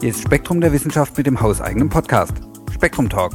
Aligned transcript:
Hier 0.00 0.10
ist 0.10 0.22
Spektrum 0.22 0.60
der 0.60 0.72
Wissenschaft 0.72 1.16
mit 1.16 1.26
dem 1.26 1.40
hauseigenen 1.40 1.88
Podcast. 1.88 2.34
Spektrum 2.72 3.10
Talk. 3.10 3.32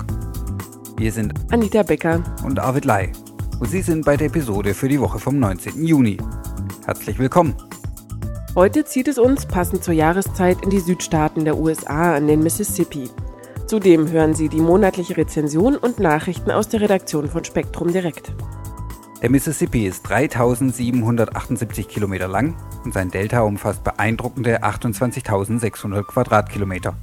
Wir 0.96 1.12
sind 1.12 1.34
Anita 1.52 1.84
Becker 1.84 2.24
und 2.46 2.58
Arvid 2.58 2.86
Lai. 2.86 3.12
Und 3.60 3.70
Sie 3.70 3.82
sind 3.82 4.06
bei 4.06 4.16
der 4.16 4.28
Episode 4.28 4.74
für 4.74 4.88
die 4.88 5.02
Woche 5.02 5.20
vom 5.20 5.40
19. 5.40 5.86
Juni. 5.86 6.18
Herzlich 6.86 7.20
willkommen. 7.20 7.54
Heute 8.56 8.86
zieht 8.86 9.10
es 9.10 9.18
uns 9.18 9.46
passend 9.46 9.84
zur 9.84 9.94
Jahreszeit 9.94 10.64
in 10.64 10.70
die 10.70 10.80
Südstaaten 10.80 11.44
der 11.44 11.58
USA 11.58 12.16
an 12.16 12.28
den 12.28 12.42
Mississippi. 12.42 13.10
Zudem 13.68 14.10
hören 14.10 14.34
Sie 14.34 14.48
die 14.48 14.62
monatliche 14.62 15.18
Rezension 15.18 15.76
und 15.76 16.00
Nachrichten 16.00 16.50
aus 16.50 16.70
der 16.70 16.80
Redaktion 16.80 17.28
von 17.28 17.44
Spektrum 17.44 17.92
Direkt. 17.92 18.32
Der 19.24 19.30
Mississippi 19.30 19.88
ist 19.88 20.04
3778 20.04 21.88
Kilometer 21.88 22.28
lang 22.28 22.58
und 22.84 22.94
sein 22.94 23.10
Delta 23.10 23.40
umfasst 23.40 23.82
beeindruckende 23.86 24.66
28.600 24.66 26.04
Quadratkilometer. 26.04 26.98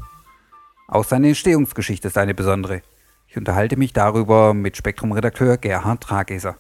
Auch 0.87 1.05
seine 1.05 1.29
Entstehungsgeschichte 1.29 2.09
ist 2.09 2.19
eine 2.19 2.35
besondere. 2.35 2.83
Ich 3.27 3.39
unterhalte 3.39 3.79
mich 3.79 3.95
darüber 3.95 4.53
mit 4.53 4.77
Spektrum-Redakteur 4.77 5.57
Gerhard 5.57 6.03
Trageser. 6.03 6.59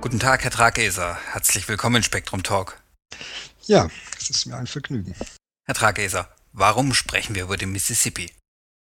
Guten 0.00 0.18
Tag, 0.18 0.42
Herr 0.42 0.50
Trageser. 0.50 1.16
Herzlich 1.30 1.68
willkommen 1.68 1.96
in 1.96 2.02
Spektrum 2.02 2.42
Talk. 2.42 2.80
Ja, 3.62 3.88
es 4.18 4.28
ist 4.28 4.46
mir 4.46 4.56
ein 4.56 4.66
Vergnügen. 4.66 5.14
Herr 5.66 5.76
Trageser, 5.76 6.28
warum 6.52 6.94
sprechen 6.94 7.36
wir 7.36 7.44
über 7.44 7.56
den 7.56 7.70
Mississippi? 7.70 8.28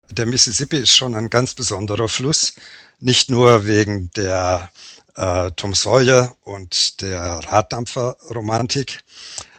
Der 0.09 0.25
Mississippi 0.25 0.77
ist 0.77 0.95
schon 0.95 1.15
ein 1.15 1.29
ganz 1.29 1.53
besonderer 1.53 2.07
Fluss, 2.07 2.53
nicht 2.99 3.29
nur 3.29 3.65
wegen 3.65 4.09
der 4.11 4.71
äh, 5.15 5.51
Tom 5.51 5.73
Sawyer 5.73 6.35
und 6.43 7.01
der 7.01 7.21
Raddampferromantik, 7.21 9.01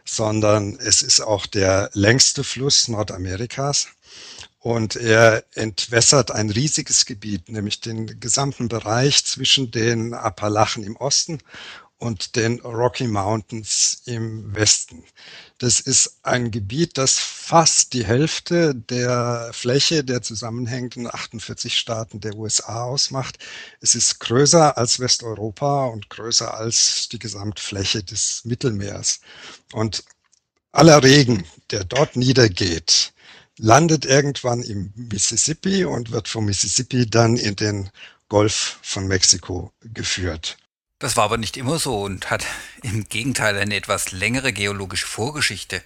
sondern 0.04 0.78
es 0.80 1.02
ist 1.02 1.20
auch 1.20 1.44
der 1.46 1.90
längste 1.92 2.44
Fluss 2.44 2.88
Nordamerikas. 2.88 3.88
Und 4.60 4.96
er 4.96 5.44
entwässert 5.54 6.30
ein 6.30 6.50
riesiges 6.50 7.04
Gebiet, 7.04 7.48
nämlich 7.48 7.80
den 7.80 8.18
gesamten 8.18 8.68
Bereich 8.68 9.24
zwischen 9.24 9.70
den 9.70 10.14
Appalachen 10.14 10.82
im 10.82 10.96
Osten 10.96 11.38
und 11.98 12.36
den 12.36 12.60
Rocky 12.60 13.08
Mountains 13.08 14.02
im 14.06 14.54
Westen. 14.54 15.04
Das 15.58 15.80
ist 15.80 16.18
ein 16.22 16.50
Gebiet, 16.52 16.96
das 16.96 17.18
fast 17.18 17.92
die 17.92 18.06
Hälfte 18.06 18.74
der 18.74 19.50
Fläche 19.52 20.04
der 20.04 20.22
zusammenhängenden 20.22 21.12
48 21.12 21.76
Staaten 21.76 22.20
der 22.20 22.36
USA 22.36 22.84
ausmacht. 22.84 23.38
Es 23.80 23.96
ist 23.96 24.20
größer 24.20 24.78
als 24.78 25.00
Westeuropa 25.00 25.86
und 25.86 26.08
größer 26.08 26.54
als 26.54 27.08
die 27.08 27.18
Gesamtfläche 27.18 28.04
des 28.04 28.44
Mittelmeers. 28.44 29.20
Und 29.72 30.04
aller 30.70 31.02
Regen, 31.02 31.44
der 31.70 31.84
dort 31.84 32.14
niedergeht, 32.14 33.12
landet 33.58 34.04
irgendwann 34.04 34.62
im 34.62 34.92
Mississippi 34.94 35.84
und 35.84 36.12
wird 36.12 36.28
vom 36.28 36.44
Mississippi 36.44 37.10
dann 37.10 37.36
in 37.36 37.56
den 37.56 37.90
Golf 38.28 38.78
von 38.82 39.08
Mexiko 39.08 39.72
geführt. 39.80 40.58
Das 40.98 41.16
war 41.16 41.24
aber 41.24 41.38
nicht 41.38 41.56
immer 41.56 41.78
so 41.78 42.02
und 42.02 42.30
hat 42.30 42.44
im 42.82 43.08
Gegenteil 43.08 43.56
eine 43.56 43.76
etwas 43.76 44.12
längere 44.12 44.52
geologische 44.52 45.06
Vorgeschichte. 45.06 45.82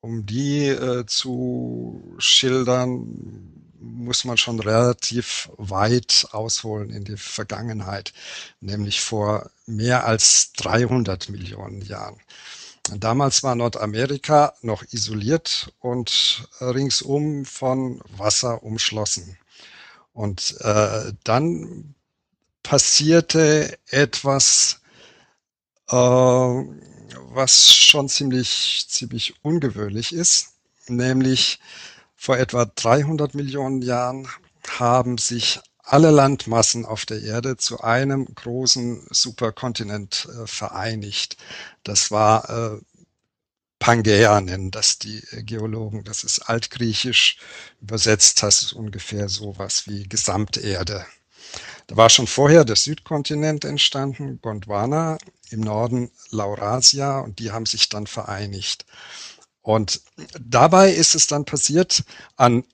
Um 0.00 0.26
die 0.26 0.66
äh, 0.66 1.06
zu 1.06 2.14
schildern, 2.18 3.52
muss 3.78 4.24
man 4.24 4.36
schon 4.36 4.58
relativ 4.60 5.50
weit 5.56 6.26
ausholen 6.32 6.90
in 6.90 7.04
die 7.04 7.16
Vergangenheit, 7.16 8.12
nämlich 8.60 9.00
vor 9.00 9.50
mehr 9.66 10.06
als 10.06 10.52
300 10.54 11.28
Millionen 11.28 11.82
Jahren. 11.82 12.20
Damals 12.96 13.42
war 13.42 13.54
Nordamerika 13.54 14.54
noch 14.62 14.82
isoliert 14.90 15.72
und 15.78 16.48
ringsum 16.60 17.44
von 17.44 18.00
Wasser 18.16 18.62
umschlossen. 18.64 19.38
Und 20.12 20.56
äh, 20.60 21.12
dann 21.22 21.94
passierte 22.62 23.78
etwas, 23.88 24.80
äh, 25.88 25.94
was 25.94 27.74
schon 27.74 28.08
ziemlich, 28.08 28.86
ziemlich 28.88 29.34
ungewöhnlich 29.44 30.12
ist, 30.12 30.54
nämlich 30.88 31.60
vor 32.16 32.38
etwa 32.38 32.64
300 32.66 33.34
Millionen 33.34 33.82
Jahren 33.82 34.28
haben 34.78 35.18
sich 35.18 35.60
alle 35.78 36.10
Landmassen 36.10 36.86
auf 36.86 37.04
der 37.04 37.22
Erde 37.22 37.56
zu 37.56 37.80
einem 37.80 38.26
großen 38.26 39.06
Superkontinent 39.10 40.28
äh, 40.32 40.46
vereinigt. 40.46 41.36
Das 41.82 42.10
war 42.10 42.48
äh, 42.48 42.80
Pangaea 43.82 44.40
nennen 44.40 44.70
das 44.70 45.00
die 45.00 45.20
Geologen. 45.44 46.04
Das 46.04 46.22
ist 46.22 46.38
altgriechisch 46.38 47.38
übersetzt, 47.80 48.40
das 48.40 48.62
ist 48.62 48.72
ungefähr 48.74 49.28
so 49.28 49.58
was 49.58 49.88
wie 49.88 50.08
Gesamterde. 50.08 51.04
Da 51.92 51.98
war 51.98 52.08
schon 52.08 52.26
vorher 52.26 52.64
der 52.64 52.76
Südkontinent 52.76 53.66
entstanden, 53.66 54.40
Gondwana, 54.40 55.18
im 55.50 55.60
Norden 55.60 56.10
Laurasia 56.30 57.18
und 57.18 57.38
die 57.38 57.52
haben 57.52 57.66
sich 57.66 57.90
dann 57.90 58.06
vereinigt. 58.06 58.86
Und 59.60 60.00
dabei 60.40 60.90
ist 60.90 61.14
es 61.14 61.26
dann 61.26 61.44
passiert, 61.44 62.02
an, 62.36 62.64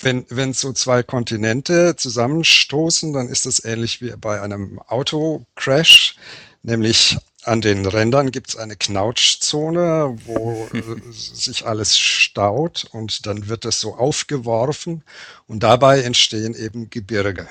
wenn, 0.00 0.24
wenn 0.30 0.54
so 0.54 0.72
zwei 0.72 1.02
Kontinente 1.02 1.96
zusammenstoßen, 1.96 3.12
dann 3.12 3.28
ist 3.28 3.44
das 3.44 3.62
ähnlich 3.62 4.00
wie 4.00 4.16
bei 4.16 4.40
einem 4.40 4.78
Autocrash, 4.78 6.16
nämlich 6.62 7.18
an 7.44 7.60
den 7.60 7.86
Rändern 7.86 8.30
gibt 8.30 8.50
es 8.50 8.56
eine 8.56 8.76
Knautschzone, 8.76 10.16
wo 10.24 10.68
sich 11.10 11.66
alles 11.66 11.98
staut 11.98 12.86
und 12.92 13.26
dann 13.26 13.48
wird 13.48 13.64
es 13.64 13.80
so 13.80 13.94
aufgeworfen 13.94 15.04
und 15.46 15.62
dabei 15.62 16.02
entstehen 16.02 16.54
eben 16.54 16.90
Gebirge. 16.90 17.48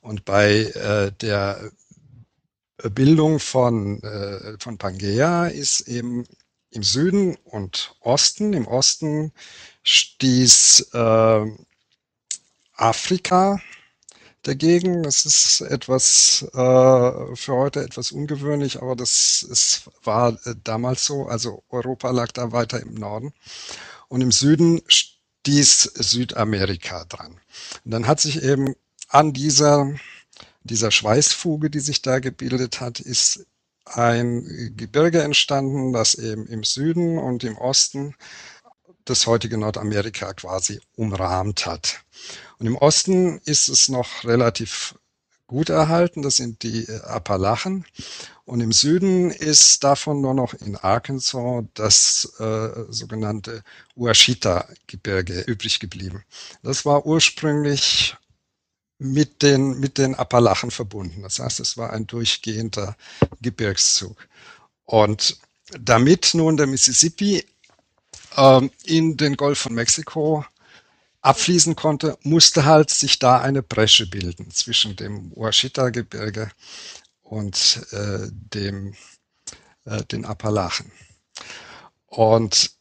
Und 0.00 0.24
bei 0.24 0.64
äh, 0.64 1.12
der 1.20 1.70
Bildung 2.88 3.40
von, 3.40 4.02
äh, 4.02 4.56
von 4.58 4.78
Pangea 4.78 5.46
ist 5.46 5.80
eben 5.82 6.26
im 6.70 6.82
Süden 6.82 7.36
und 7.44 7.94
Osten, 8.00 8.52
im 8.52 8.66
Osten 8.66 9.32
stieß 9.82 10.90
äh, 10.92 11.46
Afrika 12.74 13.60
dagegen. 14.42 15.02
Das 15.02 15.24
ist 15.26 15.60
etwas 15.62 16.46
äh, 16.52 17.36
für 17.36 17.54
heute 17.54 17.82
etwas 17.82 18.12
ungewöhnlich, 18.12 18.80
aber 18.80 18.96
das 18.96 19.42
ist, 19.42 19.90
war 20.04 20.38
äh, 20.46 20.54
damals 20.64 21.04
so. 21.06 21.26
Also 21.26 21.62
Europa 21.70 22.10
lag 22.10 22.32
da 22.32 22.52
weiter 22.52 22.80
im 22.80 22.94
Norden. 22.94 23.32
Und 24.08 24.20
im 24.20 24.32
Süden 24.32 24.80
stieß 24.88 25.92
Südamerika 25.94 27.04
dran. 27.04 27.40
Und 27.84 27.90
dann 27.90 28.06
hat 28.06 28.20
sich 28.20 28.42
eben 28.42 28.74
an 29.08 29.32
dieser, 29.32 29.94
dieser 30.64 30.90
Schweißfuge, 30.90 31.70
die 31.70 31.80
sich 31.80 32.02
da 32.02 32.18
gebildet 32.18 32.80
hat, 32.80 33.00
ist 33.00 33.46
ein 33.84 34.74
Gebirge 34.76 35.22
entstanden, 35.22 35.92
das 35.92 36.14
eben 36.14 36.46
im 36.46 36.62
Süden 36.64 37.18
und 37.18 37.42
im 37.44 37.56
Osten 37.56 38.14
das 39.04 39.26
heutige 39.26 39.58
Nordamerika 39.58 40.32
quasi 40.34 40.80
umrahmt 40.96 41.66
hat. 41.66 42.02
Und 42.58 42.66
im 42.66 42.76
Osten 42.76 43.40
ist 43.44 43.68
es 43.68 43.88
noch 43.88 44.24
relativ 44.24 44.94
gut 45.46 45.68
erhalten, 45.68 46.22
das 46.22 46.36
sind 46.36 46.62
die 46.62 46.84
äh, 46.84 47.00
Appalachen. 47.00 47.84
Und 48.44 48.60
im 48.60 48.70
Süden 48.70 49.30
ist 49.30 49.82
davon 49.82 50.20
nur 50.20 50.34
noch 50.34 50.54
in 50.54 50.76
Arkansas 50.76 51.64
das 51.74 52.32
äh, 52.38 52.68
sogenannte 52.88 53.62
Ouachita-Gebirge 53.96 55.40
übrig 55.40 55.80
geblieben. 55.80 56.24
Das 56.62 56.84
war 56.84 57.04
ursprünglich 57.04 58.16
mit 58.98 59.42
den, 59.42 59.80
mit 59.80 59.98
den 59.98 60.14
Appalachen 60.14 60.70
verbunden. 60.70 61.22
Das 61.22 61.40
heißt, 61.40 61.58
es 61.58 61.76
war 61.76 61.92
ein 61.92 62.06
durchgehender 62.06 62.96
Gebirgszug. 63.40 64.28
Und 64.84 65.38
damit 65.80 66.30
nun 66.34 66.56
der 66.56 66.66
Mississippi 66.66 67.44
ähm, 68.36 68.70
in 68.84 69.16
den 69.16 69.36
Golf 69.36 69.58
von 69.58 69.74
Mexiko 69.74 70.44
abfließen 71.22 71.76
konnte, 71.76 72.16
musste 72.22 72.64
halt 72.64 72.90
sich 72.90 73.18
da 73.18 73.40
eine 73.40 73.62
Bresche 73.62 74.06
bilden 74.08 74.50
zwischen 74.50 74.96
dem 74.96 75.32
Ouachita-Gebirge 75.34 76.50
und 77.22 77.86
äh, 77.92 78.28
dem, 78.30 78.94
äh, 79.84 80.02
den 80.04 80.24
Appalachen. 80.24 80.90
Und 82.06 82.72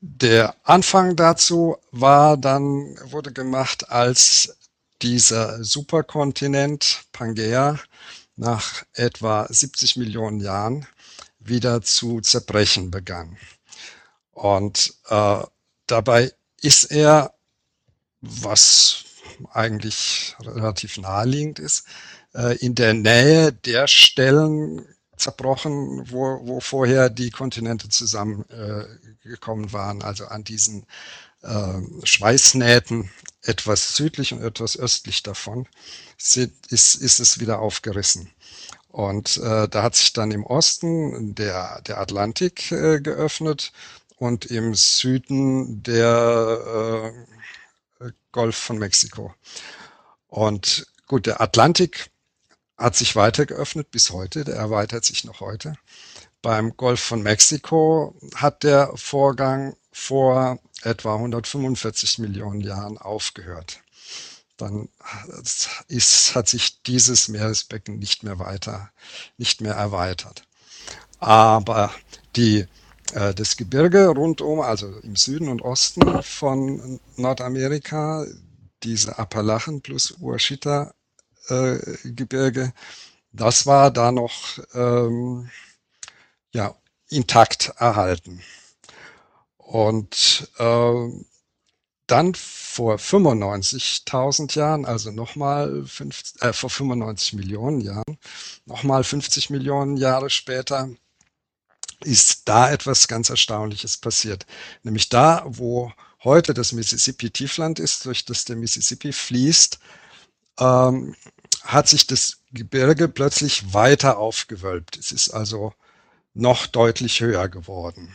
der 0.00 0.54
Anfang 0.62 1.16
dazu 1.16 1.76
war 1.90 2.36
dann, 2.36 2.96
wurde 3.10 3.32
gemacht, 3.32 3.90
als 3.90 4.56
dieser 5.02 5.64
Superkontinent 5.64 7.04
Pangea 7.12 7.78
nach 8.36 8.84
etwa 8.92 9.46
70 9.48 9.96
Millionen 9.96 10.40
Jahren 10.40 10.86
wieder 11.38 11.82
zu 11.82 12.20
zerbrechen 12.20 12.90
begann. 12.90 13.36
Und 14.36 14.92
äh, 15.08 15.42
dabei 15.86 16.30
ist 16.60 16.84
er, 16.84 17.32
was 18.20 19.04
eigentlich 19.50 20.36
relativ 20.40 20.98
naheliegend 20.98 21.58
ist, 21.58 21.86
äh, 22.34 22.54
in 22.58 22.74
der 22.74 22.92
Nähe 22.92 23.54
der 23.54 23.86
Stellen 23.86 24.86
zerbrochen, 25.16 26.10
wo, 26.10 26.46
wo 26.46 26.60
vorher 26.60 27.08
die 27.08 27.30
Kontinente 27.30 27.88
zusammengekommen 27.88 29.68
äh, 29.68 29.72
waren, 29.72 30.02
also 30.02 30.26
an 30.26 30.44
diesen 30.44 30.84
äh, 31.42 31.80
Schweißnähten 32.04 33.10
etwas 33.40 33.96
südlich 33.96 34.34
und 34.34 34.42
etwas 34.42 34.78
östlich 34.78 35.22
davon 35.22 35.66
sind, 36.18 36.52
ist, 36.68 36.96
ist 36.96 37.20
es 37.20 37.40
wieder 37.40 37.60
aufgerissen. 37.60 38.30
Und 38.88 39.38
äh, 39.38 39.66
da 39.66 39.82
hat 39.82 39.94
sich 39.94 40.12
dann 40.12 40.30
im 40.30 40.44
Osten 40.44 41.34
der, 41.34 41.80
der 41.82 41.98
Atlantik 41.98 42.70
äh, 42.70 43.00
geöffnet 43.00 43.72
und 44.16 44.46
im 44.46 44.74
Süden 44.74 45.82
der 45.82 47.14
äh, 48.00 48.10
Golf 48.32 48.56
von 48.56 48.78
Mexiko. 48.78 49.34
Und 50.28 50.86
gut, 51.06 51.26
der 51.26 51.40
Atlantik 51.40 52.10
hat 52.76 52.96
sich 52.96 53.16
weiter 53.16 53.46
geöffnet 53.46 53.90
bis 53.90 54.10
heute, 54.10 54.44
der 54.44 54.56
erweitert 54.56 55.04
sich 55.04 55.24
noch 55.24 55.40
heute. 55.40 55.74
Beim 56.42 56.76
Golf 56.76 57.00
von 57.00 57.22
Mexiko 57.22 58.14
hat 58.34 58.62
der 58.62 58.90
Vorgang 58.94 59.76
vor 59.92 60.58
etwa 60.82 61.14
145 61.14 62.18
Millionen 62.18 62.60
Jahren 62.60 62.98
aufgehört 62.98 63.80
dann 64.56 64.88
ist, 65.88 66.34
hat 66.34 66.48
sich 66.48 66.82
dieses 66.82 67.28
Meeresbecken 67.28 67.98
nicht 67.98 68.22
mehr 68.22 68.38
weiter, 68.38 68.90
nicht 69.36 69.60
mehr 69.60 69.74
erweitert. 69.74 70.44
Aber 71.18 71.92
die, 72.36 72.66
das 73.12 73.56
Gebirge 73.56 74.08
rundum, 74.08 74.60
also 74.60 74.88
im 75.02 75.16
Süden 75.16 75.48
und 75.48 75.62
Osten 75.62 76.22
von 76.22 77.00
Nordamerika, 77.16 78.26
diese 78.82 79.18
Appalachen 79.18 79.80
plus 79.80 80.16
Uashita 80.20 80.92
äh, 81.48 81.78
das 83.32 83.66
war 83.66 83.90
da 83.90 84.12
noch 84.12 84.58
ähm, 84.74 85.50
ja, 86.52 86.74
intakt 87.08 87.72
erhalten. 87.76 88.42
Und 89.58 90.50
äh, 90.58 91.08
dann 92.06 92.34
vor 92.34 92.96
95.000 92.96 94.56
Jahren, 94.56 94.84
also 94.84 95.10
nochmal 95.10 95.84
äh, 96.40 96.52
vor 96.52 96.70
95 96.70 97.34
Millionen 97.34 97.80
Jahren, 97.80 98.18
nochmal 98.64 99.02
50 99.04 99.50
Millionen 99.50 99.96
Jahre 99.96 100.30
später, 100.30 100.88
ist 102.04 102.42
da 102.48 102.70
etwas 102.70 103.08
ganz 103.08 103.30
Erstaunliches 103.30 103.96
passiert. 103.96 104.46
Nämlich 104.82 105.08
da, 105.08 105.44
wo 105.46 105.92
heute 106.24 106.54
das 106.54 106.72
Mississippi 106.72 107.30
Tiefland 107.30 107.78
ist, 107.78 108.04
durch 108.04 108.24
das 108.24 108.44
der 108.44 108.56
Mississippi 108.56 109.12
fließt, 109.12 109.78
ähm, 110.58 111.14
hat 111.62 111.88
sich 111.88 112.06
das 112.06 112.38
Gebirge 112.52 113.08
plötzlich 113.08 113.74
weiter 113.74 114.18
aufgewölbt. 114.18 114.96
Es 114.96 115.12
ist 115.12 115.30
also 115.30 115.72
noch 116.34 116.66
deutlich 116.66 117.20
höher 117.20 117.48
geworden. 117.48 118.14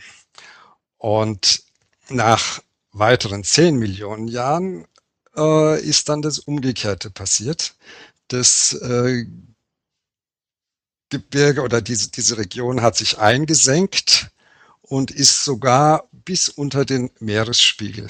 Und 0.98 1.62
nach 2.08 2.62
weiteren 2.92 3.44
10 3.44 3.76
Millionen 3.76 4.28
Jahren 4.28 4.86
äh, 5.36 5.80
ist 5.80 6.08
dann 6.08 6.22
das 6.22 6.38
Umgekehrte 6.38 7.10
passiert. 7.10 7.74
Das 8.28 8.74
äh, 8.74 9.26
Gebirge 11.12 11.60
oder 11.60 11.82
diese, 11.82 12.10
diese 12.10 12.38
Region 12.38 12.80
hat 12.80 12.96
sich 12.96 13.18
eingesenkt 13.18 14.30
und 14.80 15.10
ist 15.10 15.44
sogar 15.44 16.08
bis 16.10 16.48
unter 16.48 16.86
den 16.86 17.10
Meeresspiegel 17.20 18.08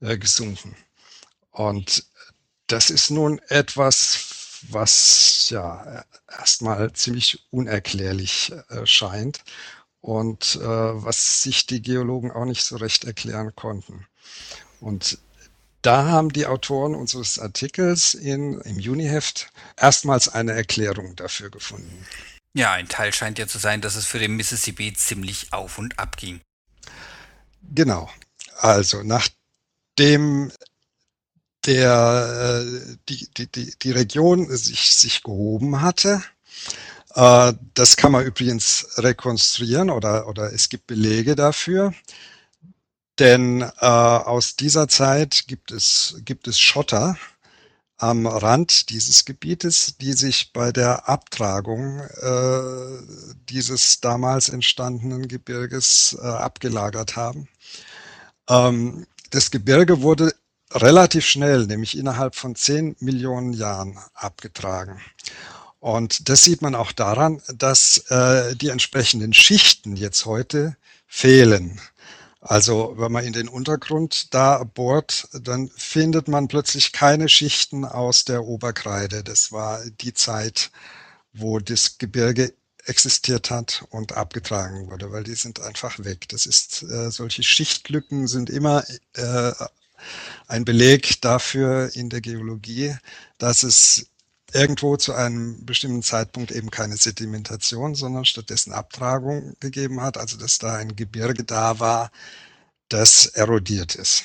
äh, 0.00 0.18
gesunken. 0.18 0.74
Und 1.52 2.04
das 2.66 2.90
ist 2.90 3.10
nun 3.10 3.38
etwas, 3.48 4.58
was 4.70 5.50
ja 5.50 6.04
erstmal 6.28 6.92
ziemlich 6.94 7.46
unerklärlich 7.50 8.52
äh, 8.70 8.86
scheint 8.86 9.44
und 10.00 10.56
äh, 10.56 10.66
was 10.66 11.44
sich 11.44 11.66
die 11.66 11.80
Geologen 11.80 12.32
auch 12.32 12.44
nicht 12.44 12.64
so 12.64 12.76
recht 12.76 13.04
erklären 13.04 13.54
konnten. 13.54 14.04
Und 14.80 15.18
da 15.82 16.06
haben 16.06 16.32
die 16.32 16.46
Autoren 16.46 16.94
unseres 16.94 17.38
Artikels 17.38 18.14
in, 18.14 18.60
im 18.60 18.78
Juniheft 18.78 19.50
erstmals 19.76 20.28
eine 20.28 20.52
Erklärung 20.52 21.16
dafür 21.16 21.50
gefunden. 21.50 22.06
Ja, 22.54 22.72
ein 22.72 22.88
Teil 22.88 23.12
scheint 23.12 23.38
ja 23.38 23.46
zu 23.46 23.58
sein, 23.58 23.80
dass 23.80 23.96
es 23.96 24.06
für 24.06 24.18
den 24.18 24.36
Mississippi 24.36 24.92
ziemlich 24.92 25.52
auf 25.52 25.78
und 25.78 25.98
ab 25.98 26.16
ging. 26.16 26.40
Genau. 27.74 28.10
Also 28.58 29.02
nachdem 29.02 30.52
der, 31.66 32.64
äh, 32.64 32.96
die, 33.08 33.28
die, 33.36 33.46
die, 33.50 33.74
die 33.78 33.90
Region 33.90 34.54
sich, 34.54 34.96
sich 34.96 35.22
gehoben 35.22 35.80
hatte, 35.80 36.22
äh, 37.14 37.52
das 37.74 37.96
kann 37.96 38.12
man 38.12 38.24
übrigens 38.24 38.86
rekonstruieren 38.98 39.90
oder, 39.90 40.28
oder 40.28 40.52
es 40.52 40.68
gibt 40.68 40.86
Belege 40.86 41.36
dafür. 41.36 41.94
Denn 43.18 43.62
äh, 43.62 43.86
aus 43.86 44.56
dieser 44.56 44.88
Zeit 44.88 45.44
gibt 45.46 45.70
es, 45.70 46.16
gibt 46.24 46.48
es 46.48 46.58
Schotter 46.58 47.16
am 47.98 48.26
Rand 48.26 48.90
dieses 48.90 49.24
Gebietes, 49.24 49.96
die 50.00 50.12
sich 50.14 50.52
bei 50.52 50.72
der 50.72 51.08
Abtragung 51.08 52.00
äh, 52.00 53.02
dieses 53.48 54.00
damals 54.00 54.48
entstandenen 54.48 55.28
Gebirges 55.28 56.18
äh, 56.20 56.26
abgelagert 56.26 57.14
haben. 57.14 57.48
Ähm, 58.48 59.06
das 59.30 59.50
Gebirge 59.50 60.02
wurde 60.02 60.34
relativ 60.72 61.26
schnell, 61.26 61.66
nämlich 61.66 61.96
innerhalb 61.96 62.34
von 62.34 62.56
zehn 62.56 62.96
Millionen 62.98 63.52
Jahren, 63.52 63.98
abgetragen. 64.14 65.00
Und 65.78 66.28
das 66.28 66.44
sieht 66.44 66.62
man 66.62 66.74
auch 66.74 66.92
daran, 66.92 67.40
dass 67.54 67.98
äh, 68.08 68.56
die 68.56 68.68
entsprechenden 68.68 69.32
Schichten 69.32 69.96
jetzt 69.96 70.26
heute 70.26 70.76
fehlen. 71.06 71.80
Also 72.42 72.94
wenn 72.98 73.12
man 73.12 73.24
in 73.24 73.32
den 73.32 73.48
Untergrund 73.48 74.34
da 74.34 74.64
bohrt, 74.64 75.28
dann 75.32 75.70
findet 75.76 76.26
man 76.26 76.48
plötzlich 76.48 76.92
keine 76.92 77.28
Schichten 77.28 77.84
aus 77.84 78.24
der 78.24 78.44
Oberkreide. 78.44 79.22
Das 79.22 79.52
war 79.52 79.80
die 80.00 80.12
Zeit, 80.12 80.72
wo 81.32 81.60
das 81.60 81.98
Gebirge 81.98 82.52
existiert 82.84 83.50
hat 83.50 83.84
und 83.90 84.14
abgetragen 84.14 84.90
wurde, 84.90 85.12
weil 85.12 85.22
die 85.22 85.36
sind 85.36 85.60
einfach 85.60 86.00
weg. 86.00 86.28
Das 86.30 86.46
ist 86.46 86.82
äh, 86.82 87.12
solche 87.12 87.44
Schichtlücken 87.44 88.26
sind 88.26 88.50
immer 88.50 88.84
äh, 89.14 89.52
ein 90.48 90.64
Beleg 90.64 91.20
dafür 91.20 91.94
in 91.94 92.10
der 92.10 92.20
Geologie, 92.20 92.96
dass 93.38 93.62
es 93.62 94.08
irgendwo 94.52 94.96
zu 94.96 95.14
einem 95.14 95.64
bestimmten 95.64 96.02
Zeitpunkt 96.02 96.50
eben 96.50 96.70
keine 96.70 96.96
Sedimentation, 96.96 97.94
sondern 97.94 98.24
stattdessen 98.24 98.72
Abtragung 98.72 99.54
gegeben 99.60 100.00
hat, 100.00 100.16
also 100.18 100.36
dass 100.36 100.58
da 100.58 100.74
ein 100.74 100.96
Gebirge 100.96 101.44
da 101.44 101.80
war, 101.80 102.10
das 102.88 103.26
erodiert 103.26 103.94
ist. 103.94 104.24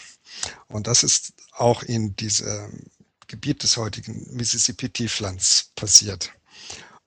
Und 0.67 0.87
das 0.87 1.03
ist 1.03 1.33
auch 1.53 1.83
in 1.83 2.15
diesem 2.15 2.89
Gebiet 3.27 3.63
des 3.63 3.77
heutigen 3.77 4.27
Mississippi-Tieflands 4.35 5.71
passiert. 5.75 6.33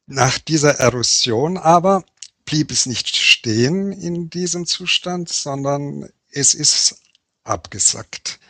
Nach 0.06 0.38
dieser 0.38 0.80
Erosion 0.80 1.56
aber 1.56 2.04
blieb 2.44 2.70
es 2.70 2.86
nicht 2.86 3.16
stehen 3.16 3.92
in 3.92 4.28
diesem 4.28 4.66
Zustand, 4.66 5.28
sondern 5.28 6.10
es 6.30 6.54
ist 6.54 6.96
abgesackt 7.44 8.40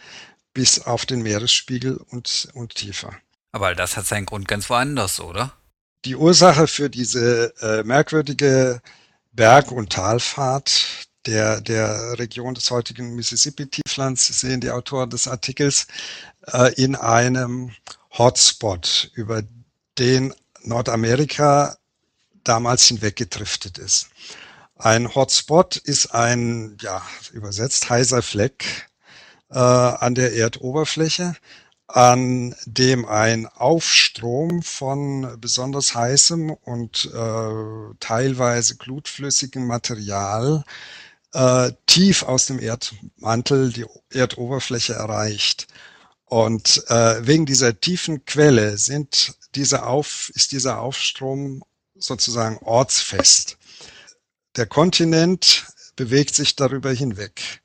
bis 0.55 0.81
auf 0.81 1.07
den 1.07 1.23
Meeresspiegel 1.23 1.97
und, 1.97 2.49
und 2.55 2.75
tiefer. 2.75 3.15
Aber 3.53 3.75
das 3.75 3.97
hat 3.97 4.07
seinen 4.07 4.27
Grund 4.27 4.47
ganz 4.49 4.71
woanders, 4.71 5.21
oder? 5.21 5.53
Die 6.05 6.17
Ursache 6.17 6.67
für 6.67 6.89
diese 6.89 7.55
äh, 7.61 7.83
merkwürdige 7.83 8.81
Berg- 9.33 9.73
und 9.73 9.93
Talfahrt 9.93 11.07
der, 11.27 11.61
der 11.61 12.19
Region 12.19 12.55
des 12.55 12.71
heutigen 12.71 13.15
Mississippi-Tieflands 13.15 14.27
sehen 14.41 14.61
die 14.61 14.71
Autoren 14.71 15.11
des 15.11 15.29
Artikels 15.29 15.87
äh, 16.47 16.73
in 16.75 16.97
einem 16.97 17.73
Hotspot, 18.17 19.11
über 19.15 19.43
den 19.99 20.35
Nordamerika 20.63 21.77
damals 22.45 22.85
hinweggedriftet 22.85 23.79
ist. 23.79 24.09
Ein 24.77 25.15
Hotspot 25.15 25.77
ist 25.77 26.15
ein, 26.15 26.79
ja, 26.81 27.03
übersetzt 27.33 27.91
heißer 27.91 28.23
Fleck 28.23 28.89
äh, 29.51 29.59
an 29.59 30.15
der 30.15 30.33
Erdoberfläche, 30.35 31.37
an 31.95 32.55
dem 32.67 33.05
ein 33.05 33.47
Aufstrom 33.47 34.63
von 34.63 35.41
besonders 35.41 35.95
heißem 35.95 36.51
und 36.51 37.11
äh, 37.13 37.95
teilweise 38.01 38.77
glutflüssigem 38.77 39.67
Material 39.67 40.65
äh, 41.33 41.73
tief 41.87 42.23
aus 42.23 42.47
dem 42.47 42.61
Erdmantel 42.61 43.73
die 43.73 43.87
Erdoberfläche 44.13 44.95
erreicht. 44.95 45.67
Und 46.25 46.85
äh, 46.89 47.27
wegen 47.27 47.45
dieser 47.45 47.79
tiefen 47.81 48.25
Quelle 48.25 48.79
sind 48.79 49.35
diese 49.57 49.85
Auf, 49.85 50.31
ist 50.35 50.53
dieser 50.53 50.81
Aufstrom 50.81 51.65
sozusagen 51.97 52.59
ortsfest. 52.59 53.59
Der 54.57 54.67
Kontinent 54.67 55.67
bewegt 55.97 56.35
sich 56.35 56.57
darüber 56.57 56.93
hinweg. 56.93 57.63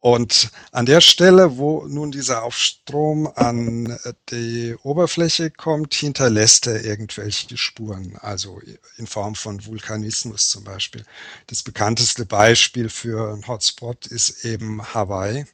Und 0.00 0.50
an 0.70 0.86
der 0.86 1.00
Stelle, 1.00 1.58
wo 1.58 1.84
nun 1.86 2.12
dieser 2.12 2.44
Aufstrom 2.44 3.26
an 3.34 3.98
die 4.30 4.76
Oberfläche 4.84 5.50
kommt, 5.50 5.92
hinterlässt 5.92 6.68
er 6.68 6.84
irgendwelche 6.84 7.56
Spuren, 7.56 8.16
also 8.20 8.60
in 8.96 9.08
Form 9.08 9.34
von 9.34 9.64
Vulkanismus 9.66 10.48
zum 10.50 10.62
Beispiel. 10.62 11.04
Das 11.48 11.64
bekannteste 11.64 12.26
Beispiel 12.26 12.88
für 12.90 13.32
ein 13.34 13.46
Hotspot 13.48 14.06
ist 14.06 14.44
eben 14.44 14.82
Hawaii, 14.94 15.46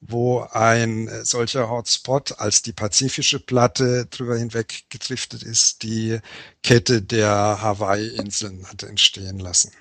wo 0.00 0.42
ein 0.42 1.10
solcher 1.24 1.68
Hotspot 1.68 2.38
als 2.38 2.62
die 2.62 2.72
pazifische 2.72 3.40
Platte 3.40 4.06
drüber 4.06 4.36
hinweg 4.36 4.84
gedriftet 4.90 5.42
ist, 5.42 5.82
die 5.82 6.20
Kette 6.62 7.02
der 7.02 7.58
Hawaii-Inseln 7.60 8.64
hat 8.68 8.84
entstehen 8.84 9.40
lassen. 9.40 9.72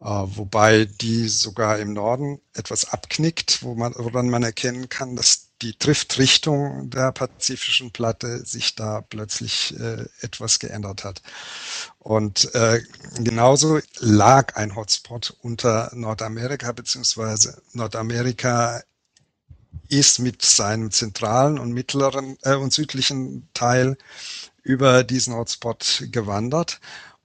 Äh, 0.00 0.06
wobei 0.06 0.86
die 0.86 1.28
sogar 1.28 1.78
im 1.78 1.92
Norden 1.92 2.40
etwas 2.54 2.90
abknickt, 2.90 3.62
wo 3.62 3.74
man, 3.74 3.94
woran 3.96 4.30
man 4.30 4.42
erkennen 4.42 4.88
kann, 4.88 5.14
dass 5.14 5.48
die 5.60 5.78
Driftrichtung 5.78 6.88
der 6.88 7.12
pazifischen 7.12 7.90
Platte 7.90 8.44
sich 8.46 8.76
da 8.76 9.02
plötzlich 9.02 9.78
äh, 9.78 10.06
etwas 10.22 10.58
geändert 10.58 11.04
hat. 11.04 11.20
Und 11.98 12.54
äh, 12.54 12.80
genauso 13.18 13.78
lag 13.98 14.56
ein 14.56 14.74
Hotspot 14.74 15.36
unter 15.42 15.90
Nordamerika, 15.94 16.72
beziehungsweise 16.72 17.60
Nordamerika 17.74 18.82
ist 19.88 20.18
mit 20.18 20.40
seinem 20.42 20.90
zentralen 20.92 21.58
und 21.58 21.72
mittleren 21.72 22.38
äh, 22.42 22.54
und 22.54 22.72
südlichen 22.72 23.48
Teil 23.52 23.98
über 24.62 25.04
diesen 25.04 25.34
Hotspot 25.34 26.04
gewandert. 26.10 26.80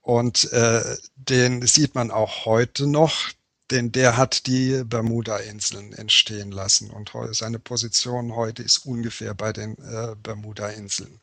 Und 0.06 0.52
äh, 0.52 0.96
den 1.16 1.66
sieht 1.66 1.96
man 1.96 2.12
auch 2.12 2.44
heute 2.44 2.86
noch, 2.86 3.28
denn 3.72 3.90
der 3.90 4.16
hat 4.16 4.46
die 4.46 4.84
Bermuda-Inseln 4.84 5.92
entstehen 5.94 6.52
lassen 6.52 6.90
und 6.90 7.10
seine 7.32 7.58
Position 7.58 8.36
heute 8.36 8.62
ist 8.62 8.86
ungefähr 8.86 9.34
bei 9.34 9.52
den 9.52 9.76
äh, 9.78 10.14
Bermuda-Inseln. 10.22 11.20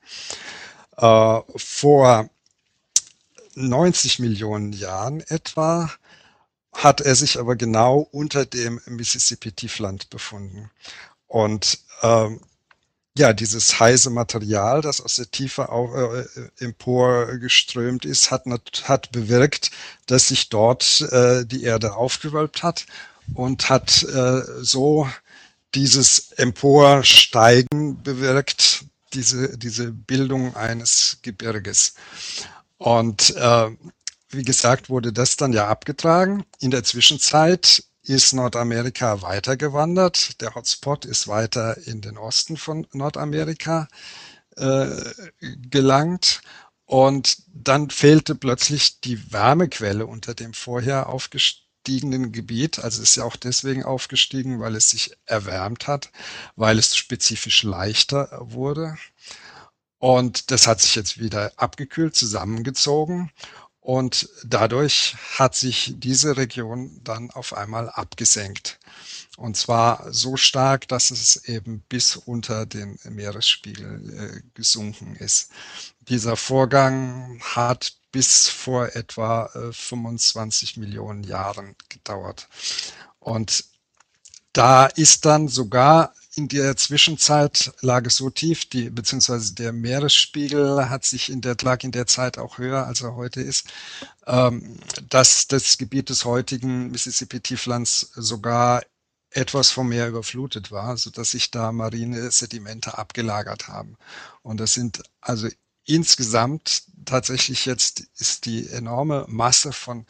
Äh, 0.98 1.40
vor 1.56 2.30
90 3.56 4.20
Millionen 4.20 4.74
Jahren 4.74 5.22
etwa 5.30 5.90
hat 6.74 7.00
er 7.00 7.16
sich 7.16 7.40
aber 7.40 7.56
genau 7.56 8.00
unter 8.12 8.46
dem 8.46 8.82
Mississippi-Tiefland 8.86 10.10
befunden. 10.10 10.70
Und 11.28 11.80
ähm, 12.02 12.42
ja, 13.18 13.34
dieses 13.34 13.80
heiße 13.80 14.10
Material, 14.10 14.82
das 14.82 15.00
aus 15.00 15.18
der 15.18 15.30
Tiefe 15.30 15.70
auch, 15.70 15.94
äh, 15.94 16.26
emporgeströmt 16.60 18.06
ist, 18.06 18.32
hat, 18.32 18.46
hat 18.86 19.12
bewirkt, 19.12 19.70
dass 20.08 20.30
sich 20.30 20.50
dort 20.50 21.02
äh, 21.12 21.46
die 21.46 21.64
Erde 21.64 21.96
aufgewölbt 21.96 22.64
hat 22.64 22.86
und 23.36 23.70
hat 23.70 24.04
äh, 24.04 24.42
so 24.62 25.08
dieses 25.76 26.32
Emporsteigen 26.34 28.02
bewirkt, 28.02 28.86
diese, 29.14 29.58
diese 29.58 29.92
Bildung 29.92 30.56
eines 30.56 31.20
Gebirges. 31.22 31.94
Und 32.78 33.36
äh, 33.36 33.70
wie 34.30 34.44
gesagt, 34.44 34.90
wurde 34.90 35.14
das 35.14 35.38
dann 35.38 35.54
ja 35.54 35.68
abgetragen. 35.68 36.46
In 36.60 36.72
der 36.72 36.84
Zwischenzeit 36.84 37.84
ist 38.04 38.34
Nordamerika 38.34 39.22
weitergewandert. 39.22 40.42
Der 40.42 40.56
Hotspot 40.56 41.06
ist 41.06 41.28
weiter 41.28 41.78
in 41.88 42.02
den 42.02 42.18
Osten 42.18 42.58
von 42.58 42.86
Nordamerika 42.92 43.88
äh, 44.58 44.90
gelangt. 45.40 46.42
Und 46.86 47.38
dann 47.48 47.90
fehlte 47.90 48.36
plötzlich 48.36 49.00
die 49.00 49.32
Wärmequelle 49.32 50.06
unter 50.06 50.34
dem 50.34 50.54
vorher 50.54 51.08
aufgestiegenen 51.08 52.32
Gebiet. 52.34 52.80
Also 52.80 53.02
ist 53.02 53.16
ja 53.16 53.24
auch 53.24 53.38
deswegen 53.38 53.84
aufgestiegen, 53.84 54.60
weil 54.60 54.76
es 54.76 54.90
sich 54.90 55.16
erwärmt 55.26 55.88
hat, 55.88 56.12
weil 56.56 56.78
es 56.78 56.96
spezifisch 56.96 57.64
leichter 57.64 58.30
wurde. 58.42 58.98
Und 59.98 60.52
das 60.52 60.68
hat 60.68 60.82
sich 60.82 60.96
jetzt 60.96 61.18
wieder 61.18 61.54
abgekühlt, 61.56 62.14
zusammengezogen. 62.14 63.32
Und 63.84 64.30
dadurch 64.46 65.18
hat 65.38 65.56
sich 65.56 65.96
diese 65.98 66.38
Region 66.38 67.02
dann 67.04 67.32
auf 67.32 67.54
einmal 67.54 67.90
abgesenkt. 67.90 68.80
Und 69.36 69.58
zwar 69.58 70.14
so 70.14 70.38
stark, 70.38 70.88
dass 70.88 71.12
es 71.12 71.36
eben 71.48 71.84
bis 71.90 72.16
unter 72.16 72.66
den 72.66 72.98
Meeresspiegel 73.04 74.14
äh, 74.38 74.42
gesunken 74.54 75.18
ist. 75.18 75.52
Dieser 76.08 76.38
Vorgang 76.38 77.42
hat 77.44 77.98
bis 78.14 78.48
vor 78.48 78.96
etwa 78.96 79.48
äh, 79.54 79.74
25 79.74 80.78
Millionen 80.78 81.26
Jahren 81.26 81.76
gedauert. 81.90 82.48
Und 83.20 83.66
da 84.54 84.86
ist 84.86 85.26
dann 85.26 85.50
sogar 85.50 86.14
in 86.36 86.48
der 86.48 86.76
Zwischenzeit 86.78 87.74
lag 87.82 88.06
es 88.06 88.16
so 88.16 88.30
tief, 88.30 88.66
die, 88.66 88.90
beziehungsweise 88.90 89.54
der 89.54 89.72
Meeresspiegel 89.72 90.90
hat 90.90 91.06
sich 91.06 91.30
in 91.30 91.42
der, 91.42 91.56
lag 91.62 91.84
in 91.84 91.92
der 91.92 92.08
Zeit 92.08 92.38
auch 92.38 92.58
höher, 92.58 92.88
als 92.88 93.02
er 93.02 93.16
heute 93.16 93.42
ist, 93.42 93.72
ähm, 94.26 94.78
dass 95.10 95.48
das 95.48 95.78
Gebiet 95.78 96.10
des 96.10 96.26
heutigen 96.26 96.90
Mississippi-Tieflands 96.92 98.12
sogar 98.16 98.82
etwas 99.30 99.72
vom 99.72 99.90
Meer 99.90 100.08
überflutet 100.08 100.72
war, 100.72 100.98
so 100.98 101.10
dass 101.10 101.32
sich 101.32 101.52
da 101.52 101.72
marine 101.72 102.32
Sedimente 102.32 102.98
abgelagert 102.98 103.68
haben. 103.68 103.98
Und 104.42 104.60
das 104.60 104.74
sind 104.74 105.04
also 105.22 105.48
insgesamt 105.86 106.84
tatsächlich 107.06 107.66
jetzt 107.66 108.02
ist 108.18 108.46
die 108.46 108.70
enorme 108.70 109.26
Masse 109.28 109.72
von 109.72 110.06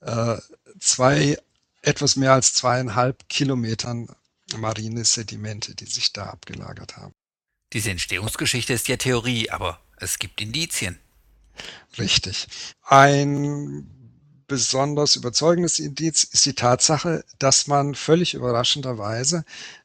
äh, 0.00 0.36
zwei, 0.78 1.38
etwas 1.82 2.16
mehr 2.16 2.32
als 2.32 2.54
zweieinhalb 2.54 3.28
Kilometern 3.28 4.08
marine 4.58 5.04
Sedimente, 5.04 5.74
die 5.74 5.86
sich 5.86 6.12
da 6.12 6.26
abgelagert 6.26 6.96
haben. 6.96 7.12
Diese 7.72 7.90
Entstehungsgeschichte 7.90 8.72
ist 8.72 8.88
ja 8.88 8.96
Theorie, 8.96 9.50
aber 9.50 9.80
es 9.96 10.18
gibt 10.18 10.40
Indizien. 10.40 10.98
Richtig. 11.98 12.46
Ein 12.82 13.88
besonders 14.46 15.16
überzeugendes 15.16 15.78
Indiz 15.78 16.24
ist 16.24 16.44
die 16.46 16.54
Tatsache, 16.54 17.24
dass 17.38 17.66
man 17.66 17.94
völlig 17.94 18.34
überraschenderweise 18.34 19.44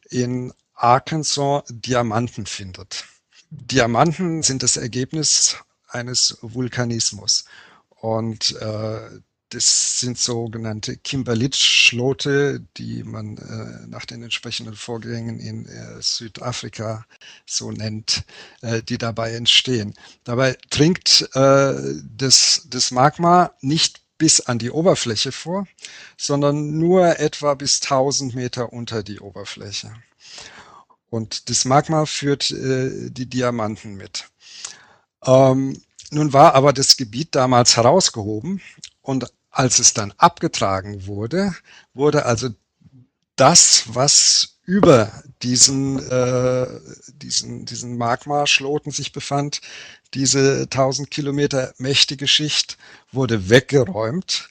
in 0.09 0.53
Arkansas 0.73 1.63
Diamanten 1.69 2.45
findet. 2.45 3.05
Diamanten 3.49 4.43
sind 4.43 4.63
das 4.63 4.77
Ergebnis 4.77 5.57
eines 5.87 6.37
Vulkanismus. 6.41 7.45
Und 7.89 8.55
äh, 8.61 9.09
das 9.49 9.99
sind 9.99 10.17
sogenannte 10.17 10.97
Kimberlit-Schlote, 10.97 12.61
die 12.77 13.03
man 13.03 13.37
äh, 13.37 13.87
nach 13.87 14.05
den 14.05 14.21
entsprechenden 14.21 14.75
Vorgängen 14.75 15.39
in 15.39 15.65
äh, 15.65 16.01
Südafrika 16.01 17.05
so 17.45 17.71
nennt, 17.71 18.23
äh, 18.61 18.83
die 18.83 18.97
dabei 18.97 19.33
entstehen. 19.33 19.95
Dabei 20.23 20.57
dringt 20.69 21.29
äh, 21.33 21.73
das, 22.15 22.67
das 22.69 22.91
Magma 22.91 23.51
nicht 23.61 24.01
bis 24.19 24.41
an 24.41 24.59
die 24.59 24.69
Oberfläche 24.69 25.31
vor, 25.31 25.67
sondern 26.17 26.77
nur 26.77 27.19
etwa 27.19 27.55
bis 27.55 27.81
1000 27.81 28.35
Meter 28.35 28.71
unter 28.71 29.01
die 29.01 29.19
Oberfläche. 29.19 29.91
Und 31.09 31.49
das 31.49 31.65
Magma 31.65 32.05
führt 32.05 32.51
äh, 32.51 33.09
die 33.09 33.25
Diamanten 33.25 33.95
mit. 33.95 34.29
Ähm, 35.25 35.81
nun 36.11 36.33
war 36.33 36.53
aber 36.53 36.73
das 36.73 36.97
Gebiet 36.97 37.35
damals 37.35 37.77
herausgehoben 37.77 38.61
und 39.01 39.31
als 39.51 39.79
es 39.79 39.93
dann 39.93 40.13
abgetragen 40.17 41.07
wurde, 41.07 41.55
wurde 41.93 42.25
also 42.25 42.49
das, 43.35 43.83
was 43.87 44.59
über 44.65 45.11
diesen, 45.41 45.97
äh, 46.09 46.67
diesen, 47.07 47.65
diesen 47.65 47.97
Magma-Schloten 47.97 48.91
sich 48.91 49.13
befand, 49.13 49.61
diese 50.13 50.67
1000 50.69 51.09
Kilometer 51.09 51.73
mächtige 51.77 52.27
Schicht, 52.27 52.77
wurde 53.11 53.49
weggeräumt, 53.49 54.49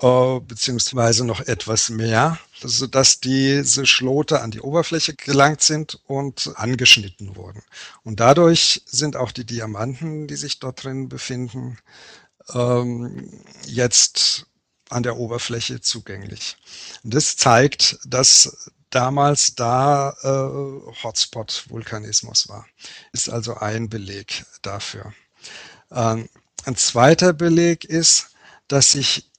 äh, 0.00 0.40
beziehungsweise 0.40 1.24
noch 1.26 1.40
etwas 1.40 1.90
mehr, 1.90 2.38
sodass 2.62 3.20
diese 3.20 3.86
Schlote 3.86 4.40
an 4.40 4.50
die 4.50 4.60
Oberfläche 4.60 5.14
gelangt 5.14 5.62
sind 5.62 6.00
und 6.06 6.52
angeschnitten 6.54 7.36
wurden. 7.36 7.62
Und 8.04 8.20
dadurch 8.20 8.82
sind 8.86 9.16
auch 9.16 9.32
die 9.32 9.44
Diamanten, 9.44 10.28
die 10.28 10.36
sich 10.36 10.60
dort 10.60 10.84
drin 10.84 11.08
befinden, 11.08 11.78
ähm, 12.54 13.42
jetzt 13.66 14.46
an 14.90 15.02
der 15.02 15.16
Oberfläche 15.16 15.80
zugänglich. 15.80 16.56
Und 17.02 17.14
das 17.14 17.36
zeigt, 17.36 17.98
dass 18.06 18.70
damals 18.90 19.54
da 19.54 20.10
äh, 20.22 21.02
Hotspot-Vulkanismus 21.02 22.48
war. 22.48 22.66
Ist 23.12 23.30
also 23.30 23.54
ein 23.56 23.88
Beleg 23.88 24.44
dafür. 24.60 25.14
Ähm, 25.90 26.28
ein 26.64 26.76
zweiter 26.76 27.32
Beleg 27.32 27.84
ist, 27.84 28.28
dass 28.68 28.92
sich 28.92 29.30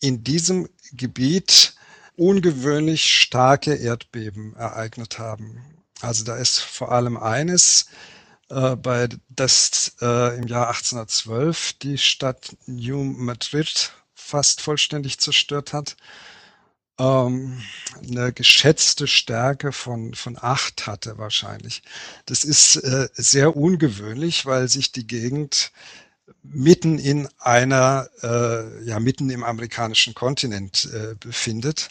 in 0.00 0.22
diesem 0.22 0.68
Gebiet 0.92 1.74
ungewöhnlich 2.16 3.14
starke 3.14 3.74
Erdbeben 3.74 4.54
ereignet 4.56 5.18
haben. 5.18 5.82
Also 6.00 6.24
da 6.24 6.36
ist 6.36 6.58
vor 6.58 6.92
allem 6.92 7.16
eines 7.16 7.86
äh, 8.50 8.76
bei 8.76 9.08
das 9.28 9.96
äh, 10.00 10.36
im 10.36 10.46
Jahr 10.46 10.68
1812 10.68 11.74
die 11.74 11.98
Stadt 11.98 12.56
New 12.66 13.04
Madrid 13.04 13.92
fast 14.14 14.60
vollständig 14.60 15.18
zerstört 15.18 15.72
hat. 15.72 15.96
Ähm, 16.98 17.62
eine 18.02 18.32
geschätzte 18.32 19.06
Stärke 19.06 19.72
von, 19.72 20.14
von 20.14 20.36
acht 20.40 20.86
hatte 20.86 21.16
wahrscheinlich. 21.18 21.82
Das 22.26 22.44
ist 22.44 22.76
äh, 22.76 23.08
sehr 23.14 23.56
ungewöhnlich, 23.56 24.46
weil 24.46 24.68
sich 24.68 24.92
die 24.92 25.06
Gegend 25.06 25.70
mitten 26.42 26.98
in 26.98 27.28
einer, 27.38 28.08
äh, 28.22 28.84
ja, 28.84 28.98
mitten 28.98 29.30
im 29.30 29.44
amerikanischen 29.44 30.14
Kontinent 30.14 30.88
äh, 30.92 31.14
befindet. 31.14 31.88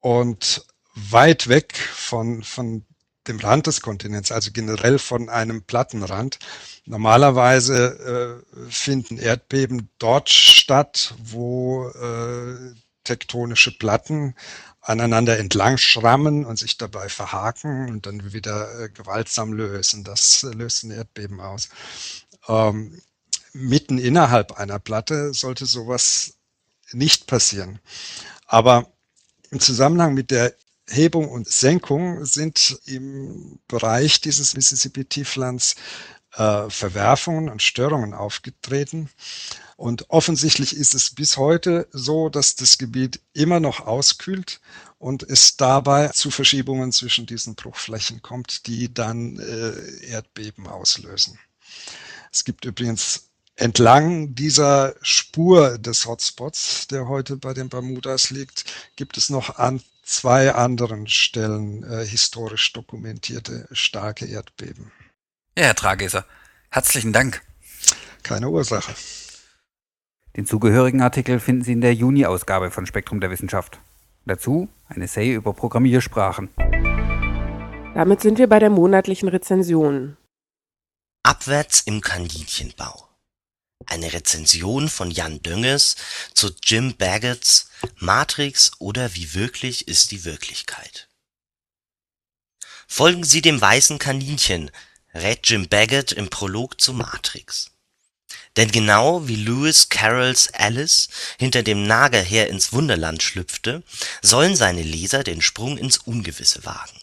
Und 0.00 0.64
weit 0.94 1.48
weg 1.48 1.76
von, 1.76 2.42
von 2.42 2.86
dem 3.28 3.38
Rand 3.38 3.66
des 3.66 3.80
Kontinents, 3.80 4.32
also 4.32 4.50
generell 4.52 4.98
von 4.98 5.28
einem 5.28 5.62
Plattenrand. 5.62 6.38
Normalerweise 6.86 8.42
äh, 8.52 8.70
finden 8.70 9.18
Erdbeben 9.18 9.90
dort 9.98 10.30
statt, 10.30 11.14
wo 11.22 11.88
äh, 11.88 12.74
tektonische 13.04 13.76
Platten 13.76 14.34
aneinander 14.80 15.38
entlang 15.38 15.76
schrammen 15.76 16.44
und 16.44 16.58
sich 16.58 16.78
dabei 16.78 17.08
verhaken 17.08 17.90
und 17.90 18.06
dann 18.06 18.32
wieder 18.32 18.80
äh, 18.80 18.88
gewaltsam 18.88 19.52
lösen. 19.52 20.04
Das 20.04 20.42
äh, 20.42 20.48
löst 20.48 20.84
ein 20.84 20.90
Erdbeben 20.90 21.40
aus. 21.40 21.68
Ähm, 22.48 23.00
mitten 23.52 23.98
innerhalb 23.98 24.52
einer 24.52 24.78
Platte 24.78 25.34
sollte 25.34 25.66
sowas 25.66 26.34
nicht 26.92 27.26
passieren. 27.26 27.78
Aber 28.46 28.90
im 29.50 29.60
Zusammenhang 29.60 30.14
mit 30.14 30.30
der 30.30 30.54
Hebung 30.90 31.28
und 31.28 31.48
Senkung 31.48 32.24
sind 32.24 32.78
im 32.86 33.60
Bereich 33.68 34.20
dieses 34.20 34.54
Mississippi-Tieflands 34.54 35.76
äh, 36.34 36.68
Verwerfungen 36.68 37.48
und 37.48 37.62
Störungen 37.62 38.14
aufgetreten. 38.14 39.08
Und 39.76 40.10
offensichtlich 40.10 40.76
ist 40.76 40.94
es 40.94 41.14
bis 41.14 41.36
heute 41.36 41.88
so, 41.92 42.28
dass 42.28 42.54
das 42.54 42.76
Gebiet 42.76 43.20
immer 43.32 43.60
noch 43.60 43.86
auskühlt 43.86 44.60
und 44.98 45.22
es 45.22 45.56
dabei 45.56 46.08
zu 46.08 46.30
Verschiebungen 46.30 46.92
zwischen 46.92 47.24
diesen 47.24 47.54
Bruchflächen 47.54 48.20
kommt, 48.20 48.66
die 48.66 48.92
dann 48.92 49.38
äh, 49.38 50.06
Erdbeben 50.06 50.66
auslösen. 50.66 51.38
Es 52.30 52.44
gibt 52.44 52.64
übrigens 52.64 53.30
entlang 53.56 54.34
dieser 54.34 54.94
Spur 55.02 55.78
des 55.78 56.06
Hotspots, 56.06 56.86
der 56.88 57.08
heute 57.08 57.36
bei 57.36 57.54
den 57.54 57.68
Bermudas 57.68 58.30
liegt, 58.30 58.64
gibt 58.96 59.16
es 59.16 59.30
noch 59.30 59.56
an 59.56 59.82
zwei 60.02 60.52
anderen 60.52 61.06
Stellen 61.06 61.82
äh, 61.84 62.04
historisch 62.04 62.72
dokumentierte 62.72 63.68
starke 63.72 64.26
Erdbeben. 64.26 64.92
Ja, 65.56 65.64
Herr 65.64 65.74
Trageser, 65.74 66.24
herzlichen 66.70 67.12
Dank. 67.12 67.42
Keine 68.22 68.48
Ursache. 68.48 68.94
Den 70.36 70.46
zugehörigen 70.46 71.02
Artikel 71.02 71.40
finden 71.40 71.64
Sie 71.64 71.72
in 71.72 71.80
der 71.80 71.94
Juni-Ausgabe 71.94 72.70
von 72.70 72.86
Spektrum 72.86 73.20
der 73.20 73.30
Wissenschaft. 73.30 73.80
Dazu 74.26 74.68
ein 74.88 75.02
Essay 75.02 75.34
über 75.34 75.52
Programmiersprachen. 75.52 76.50
Damit 77.94 78.20
sind 78.20 78.38
wir 78.38 78.48
bei 78.48 78.58
der 78.58 78.70
monatlichen 78.70 79.28
Rezension. 79.28 80.16
Abwärts 81.22 81.80
im 81.80 82.00
Kaninchenbau. 82.00 83.09
Eine 83.86 84.12
Rezension 84.12 84.88
von 84.88 85.10
Jan 85.10 85.42
Dönges 85.42 85.96
zu 86.34 86.50
Jim 86.62 86.96
Baggots 86.96 87.70
Matrix 87.96 88.72
oder 88.78 89.14
Wie 89.14 89.34
wirklich 89.34 89.88
ist 89.88 90.10
die 90.10 90.24
Wirklichkeit. 90.24 91.08
Folgen 92.86 93.24
Sie 93.24 93.42
dem 93.42 93.60
weißen 93.60 93.98
Kaninchen, 93.98 94.70
rät 95.14 95.48
Jim 95.48 95.68
Baggott 95.68 96.12
im 96.12 96.28
Prolog 96.28 96.80
zu 96.80 96.92
Matrix. 96.92 97.70
Denn 98.56 98.70
genau 98.70 99.28
wie 99.28 99.36
Lewis 99.36 99.88
Carrolls 99.88 100.52
Alice 100.52 101.08
hinter 101.38 101.62
dem 101.62 101.84
Nagerheer 101.84 102.48
ins 102.48 102.72
Wunderland 102.72 103.22
schlüpfte, 103.22 103.82
sollen 104.22 104.56
seine 104.56 104.82
Leser 104.82 105.22
den 105.22 105.40
Sprung 105.40 105.78
ins 105.78 105.98
Ungewisse 105.98 106.64
wagen 106.64 107.00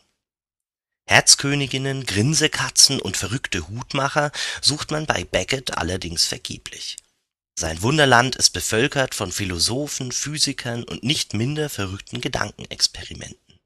Herzköniginnen, 1.07 2.05
Grinsekatzen 2.05 3.01
und 3.01 3.17
verrückte 3.17 3.67
Hutmacher 3.69 4.31
sucht 4.61 4.91
man 4.91 5.05
bei 5.05 5.23
Beckett 5.23 5.77
allerdings 5.77 6.25
vergeblich. 6.25 6.97
Sein 7.59 7.81
Wunderland 7.81 8.35
ist 8.35 8.51
bevölkert 8.51 9.15
von 9.15 9.31
Philosophen, 9.31 10.11
Physikern 10.11 10.83
und 10.83 11.03
nicht 11.03 11.33
minder 11.33 11.69
verrückten 11.69 12.21
Gedankenexperimenten. 12.21 13.59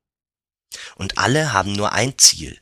Und 0.95 1.17
alle 1.17 1.51
haben 1.51 1.74
nur 1.74 1.91
ein 1.91 2.17
Ziel, 2.17 2.57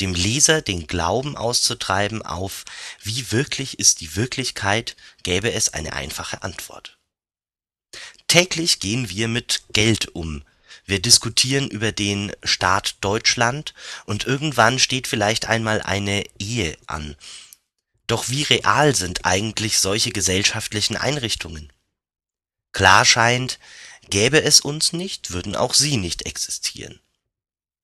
dem 0.00 0.14
Leser 0.14 0.62
den 0.62 0.86
Glauben 0.86 1.36
auszutreiben 1.36 2.22
auf 2.22 2.64
Wie 3.02 3.30
wirklich 3.30 3.78
ist 3.78 4.00
die 4.00 4.16
Wirklichkeit, 4.16 4.96
gäbe 5.22 5.52
es 5.52 5.74
eine 5.74 5.92
einfache 5.92 6.42
Antwort. 6.42 6.98
Täglich 8.26 8.80
gehen 8.80 9.10
wir 9.10 9.28
mit 9.28 9.64
Geld 9.72 10.14
um 10.14 10.44
wir 10.86 11.00
diskutieren 11.00 11.68
über 11.68 11.92
den 11.92 12.32
Staat 12.42 12.96
Deutschland 13.00 13.72
und 14.04 14.26
irgendwann 14.26 14.78
steht 14.78 15.06
vielleicht 15.06 15.46
einmal 15.48 15.80
eine 15.80 16.24
Ehe 16.38 16.76
an. 16.86 17.16
Doch 18.06 18.28
wie 18.28 18.42
real 18.42 18.94
sind 18.94 19.24
eigentlich 19.24 19.78
solche 19.78 20.10
gesellschaftlichen 20.10 20.96
Einrichtungen? 20.96 21.72
Klar 22.72 23.06
scheint, 23.06 23.58
gäbe 24.10 24.42
es 24.42 24.60
uns 24.60 24.92
nicht, 24.92 25.30
würden 25.30 25.56
auch 25.56 25.72
sie 25.72 25.96
nicht 25.96 26.26
existieren. 26.26 27.00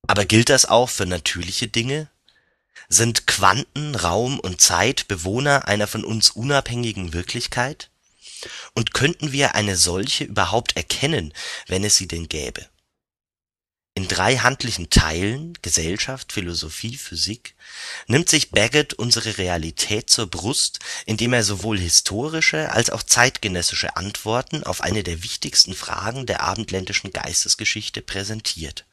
Aber 0.06 0.26
gilt 0.26 0.50
das 0.50 0.66
auch 0.66 0.90
für 0.90 1.06
natürliche 1.06 1.68
Dinge? 1.68 2.10
Sind 2.90 3.26
Quanten, 3.26 3.94
Raum 3.94 4.38
und 4.38 4.60
Zeit 4.60 5.08
Bewohner 5.08 5.68
einer 5.68 5.86
von 5.86 6.04
uns 6.04 6.30
unabhängigen 6.30 7.14
Wirklichkeit? 7.14 7.88
Und 8.74 8.92
könnten 8.92 9.32
wir 9.32 9.54
eine 9.54 9.76
solche 9.76 10.24
überhaupt 10.24 10.76
erkennen, 10.76 11.32
wenn 11.66 11.84
es 11.84 11.96
sie 11.96 12.08
denn 12.08 12.28
gäbe 12.28 12.68
in 14.00 14.08
drei 14.08 14.38
handlichen 14.38 14.88
Teilen 14.88 15.58
(Gesellschaft, 15.60 16.32
Philosophie, 16.32 16.96
Physik) 16.96 17.54
nimmt 18.06 18.30
sich 18.30 18.50
Baggott 18.50 18.94
unsere 18.94 19.36
Realität 19.36 20.08
zur 20.08 20.26
Brust, 20.26 20.78
indem 21.04 21.34
er 21.34 21.44
sowohl 21.44 21.78
historische 21.78 22.72
als 22.72 22.88
auch 22.88 23.02
zeitgenössische 23.02 23.96
Antworten 23.96 24.64
auf 24.64 24.80
eine 24.80 25.02
der 25.02 25.22
wichtigsten 25.22 25.74
Fragen 25.74 26.24
der 26.24 26.42
abendländischen 26.42 27.12
Geistesgeschichte 27.12 28.00
präsentiert. 28.00 28.86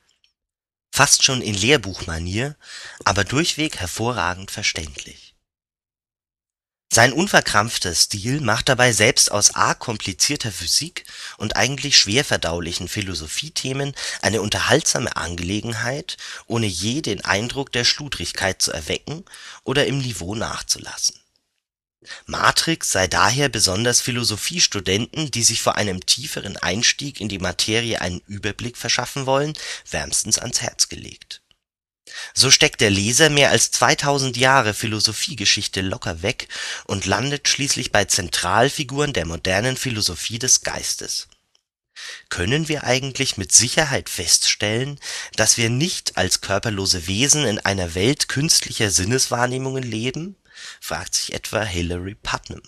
Fast 0.92 1.24
schon 1.24 1.42
in 1.42 1.56
Lehrbuchmanier, 1.56 2.58
aber 3.06 3.24
durchweg 3.24 3.78
hervorragend 3.78 4.52
verständlich 4.52 5.27
sein 6.92 7.12
unverkrampfter 7.12 7.94
Stil 7.94 8.40
macht 8.40 8.70
dabei 8.70 8.92
selbst 8.94 9.32
aus 9.32 9.54
arg 9.54 9.80
komplizierter 9.80 10.52
Physik 10.52 11.04
und 11.38 11.56
eigentlich 11.56 11.98
schwer 11.98 12.24
verdaulichen 12.24 12.88
Philosophiethemen 12.88 13.94
eine 14.22 14.42
unterhaltsame 14.42 15.16
Angelegenheit, 15.16 16.18
ohne 16.48 16.66
je 16.66 17.02
den 17.02 17.24
Eindruck 17.26 17.72
der 17.72 17.84
Schludrigkeit 17.84 18.62
zu 18.62 18.72
erwecken 18.72 19.26
oder 19.64 19.86
im 19.86 20.00
Niveau 20.00 20.34
nachzulassen. 20.34 21.20
Matrix 22.26 22.92
sei 22.92 23.08
daher 23.08 23.50
besonders 23.50 24.00
Philosophiestudenten, 24.00 25.30
die 25.30 25.44
sich 25.44 25.62
vor 25.62 25.76
einem 25.76 26.06
tieferen 26.06 26.56
Einstieg 26.56 27.20
in 27.20 27.28
die 27.28 27.40
Materie 27.40 28.00
einen 28.00 28.22
Überblick 28.28 28.78
verschaffen 28.78 29.26
wollen, 29.26 29.54
wärmstens 29.90 30.40
ans 30.40 30.62
Herz 30.62 30.88
gelegt 30.88 31.42
so 32.34 32.52
steckt 32.52 32.82
der 32.82 32.90
Leser 32.90 33.30
mehr 33.30 33.52
als 33.52 33.72
2000 33.72 34.38
Jahre 34.38 34.74
Philosophiegeschichte 34.74 35.82
locker 35.82 36.22
weg 36.22 36.48
und 36.86 37.06
landet 37.06 37.48
schließlich 37.48 37.92
bei 37.92 38.06
Zentralfiguren 38.06 39.14
der 39.14 39.26
modernen 39.26 39.78
Philosophie 39.78 40.40
des 40.40 40.62
Geistes. 40.62 41.28
Können 42.30 42.68
wir 42.68 42.84
eigentlich 42.84 43.38
mit 43.38 43.52
Sicherheit 43.52 44.10
feststellen, 44.10 45.00
dass 45.36 45.58
wir 45.58 45.70
nicht 45.70 46.18
als 46.18 46.42
körperlose 46.42 47.08
Wesen 47.08 47.46
in 47.46 47.60
einer 47.60 47.96
Welt 47.96 48.30
künstlicher 48.30 48.92
Sinneswahrnehmungen 48.92 49.84
leben? 49.84 50.36
fragt 50.82 51.16
sich 51.16 51.34
etwa 51.34 51.64
Hilary 51.64 52.16
Putnam 52.16 52.62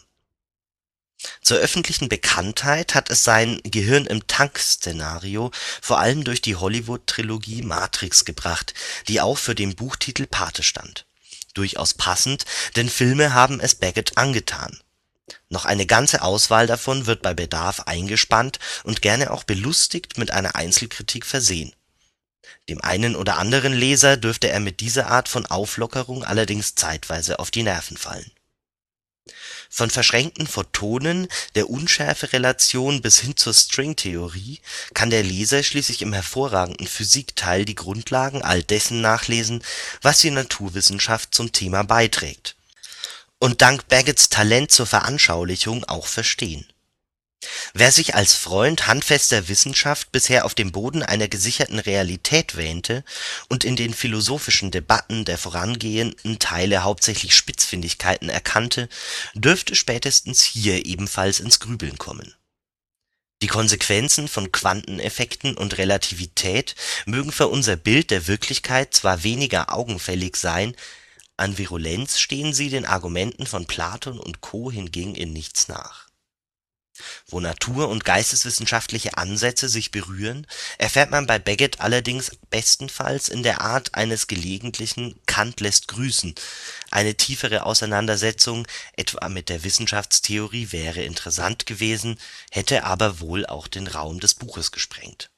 zur 1.42 1.58
öffentlichen 1.58 2.10
Bekanntheit 2.10 2.96
hat 2.96 3.10
es 3.10 3.24
sein 3.24 3.60
Gehirn 3.64 4.06
im 4.06 4.28
Tank-Szenario 4.28 5.52
vor 5.82 6.00
allem 6.00 6.24
durch 6.24 6.42
die 6.42 6.56
Hollywood-Trilogie 6.56 7.62
Matrix 7.64 8.24
gebracht, 8.24 8.74
die 9.08 9.20
auch 9.20 9.38
für 9.38 9.56
den 9.56 9.76
Buchtitel 9.76 10.28
Pate 10.28 10.64
stand. 10.64 11.06
Durchaus 11.54 11.94
passend, 11.94 12.46
denn 12.76 12.90
Filme 12.90 13.34
haben 13.34 13.60
es 13.60 13.76
Baggett 13.76 14.18
angetan. 14.18 14.80
Noch 15.50 15.66
eine 15.66 15.86
ganze 15.86 16.22
Auswahl 16.22 16.68
davon 16.68 17.06
wird 17.06 17.22
bei 17.22 17.34
Bedarf 17.34 17.82
eingespannt 17.82 18.60
und 18.84 19.02
gerne 19.02 19.32
auch 19.32 19.44
belustigt 19.44 20.18
mit 20.18 20.32
einer 20.32 20.56
Einzelkritik 20.56 21.26
versehen. 21.26 21.74
Dem 22.70 22.82
einen 22.82 23.16
oder 23.16 23.38
anderen 23.38 23.74
Leser 23.74 24.16
dürfte 24.16 24.50
er 24.50 24.60
mit 24.60 24.80
dieser 24.80 25.08
Art 25.08 25.28
von 25.28 25.46
Auflockerung 25.46 26.24
allerdings 26.24 26.76
zeitweise 26.76 27.40
auf 27.40 27.52
die 27.52 27.64
Nerven 27.64 27.98
fallen 27.98 28.32
von 29.70 29.90
verschränkten 29.90 30.48
Photonen, 30.48 31.28
der 31.56 31.70
Unschärferelation 31.70 33.02
bis 33.02 33.20
hin 33.20 33.36
zur 33.36 33.54
Stringtheorie 33.54 34.60
kann 34.94 35.10
der 35.10 35.24
Leser 35.24 35.64
schließlich 35.64 36.02
im 36.02 36.14
hervorragenden 36.14 36.88
Physikteil 36.88 37.66
die 37.66 37.76
Grundlagen 37.76 38.42
all 38.42 38.64
dessen 38.64 39.02
nachlesen, 39.02 39.64
was 40.02 40.20
die 40.20 40.32
Naturwissenschaft 40.32 41.34
zum 41.34 41.52
Thema 41.52 41.84
beiträgt 41.84 42.56
und 43.40 43.62
dank 43.62 43.88
Baggotts 43.88 44.30
Talent 44.30 44.72
zur 44.72 44.86
Veranschaulichung 44.86 45.86
auch 45.86 46.08
verstehen 46.08 46.66
Wer 47.74 47.92
sich 47.92 48.16
als 48.16 48.34
Freund 48.34 48.88
handfester 48.88 49.48
Wissenschaft 49.48 50.12
bisher 50.12 50.46
auf 50.46 50.56
dem 50.56 50.72
Boden 50.72 51.04
einer 51.04 51.28
gesicherten 51.28 51.80
Realität 51.80 52.58
wähnte 52.58 53.04
und 53.48 53.64
in 53.64 53.76
den 53.76 53.94
philosophischen 53.94 54.72
Debatten 54.72 55.24
der 55.24 55.38
vorangehenden 55.38 56.40
Teile 56.40 56.84
hauptsächlich 56.84 57.36
Spitzfindigkeiten 57.36 58.30
erkannte, 58.30 58.90
dürfte 59.36 59.76
spätestens 59.76 60.44
hier 60.44 60.86
ebenfalls 60.86 61.40
ins 61.40 61.60
Grübeln 61.60 61.98
kommen. 61.98 62.34
Die 63.42 63.48
Konsequenzen 63.48 64.28
von 64.28 64.52
Quanteneffekten 64.52 65.56
und 65.56 65.78
Relativität 65.78 66.76
mögen 67.06 67.32
für 67.32 67.48
unser 67.48 67.78
Bild 67.78 68.12
der 68.12 68.28
Wirklichkeit 68.28 68.94
zwar 68.94 69.24
weniger 69.24 69.74
augenfällig 69.74 70.36
sein, 70.36 70.76
an 71.38 71.58
Virulenz 71.58 72.20
stehen 72.20 72.54
sie 72.54 72.70
den 72.70 72.86
Argumenten 72.86 73.46
von 73.46 73.66
Platon 73.66 74.20
und 74.20 74.42
Co. 74.42 74.70
hingegen 74.70 75.16
in 75.16 75.32
nichts 75.32 75.70
nach 75.70 76.09
wo 77.28 77.40
Natur 77.40 77.90
und 77.90 78.06
geisteswissenschaftliche 78.06 79.18
Ansätze 79.18 79.70
sich 79.70 79.92
berühren, 79.92 80.48
erfährt 80.78 81.12
man 81.12 81.28
bei 81.28 81.40
Beckett 81.40 81.80
allerdings 81.80 82.32
bestenfalls 82.50 83.30
in 83.30 83.44
der 83.44 83.62
Art 83.62 83.96
eines 83.96 84.28
gelegentlichen 84.28 85.20
„Kant 85.26 85.60
lässt 85.62 85.88
grüßen“. 85.88 86.36
Eine 86.92 87.16
tiefere 87.16 87.66
Auseinandersetzung 87.66 88.68
etwa 88.96 89.30
mit 89.30 89.50
der 89.50 89.64
Wissenschaftstheorie 89.64 90.72
wäre 90.72 91.02
interessant 91.04 91.66
gewesen, 91.66 92.20
hätte 92.52 92.84
aber 92.84 93.20
wohl 93.20 93.46
auch 93.46 93.68
den 93.68 93.88
Raum 93.88 94.20
des 94.20 94.34
Buches 94.34 94.72
gesprengt 94.72 95.30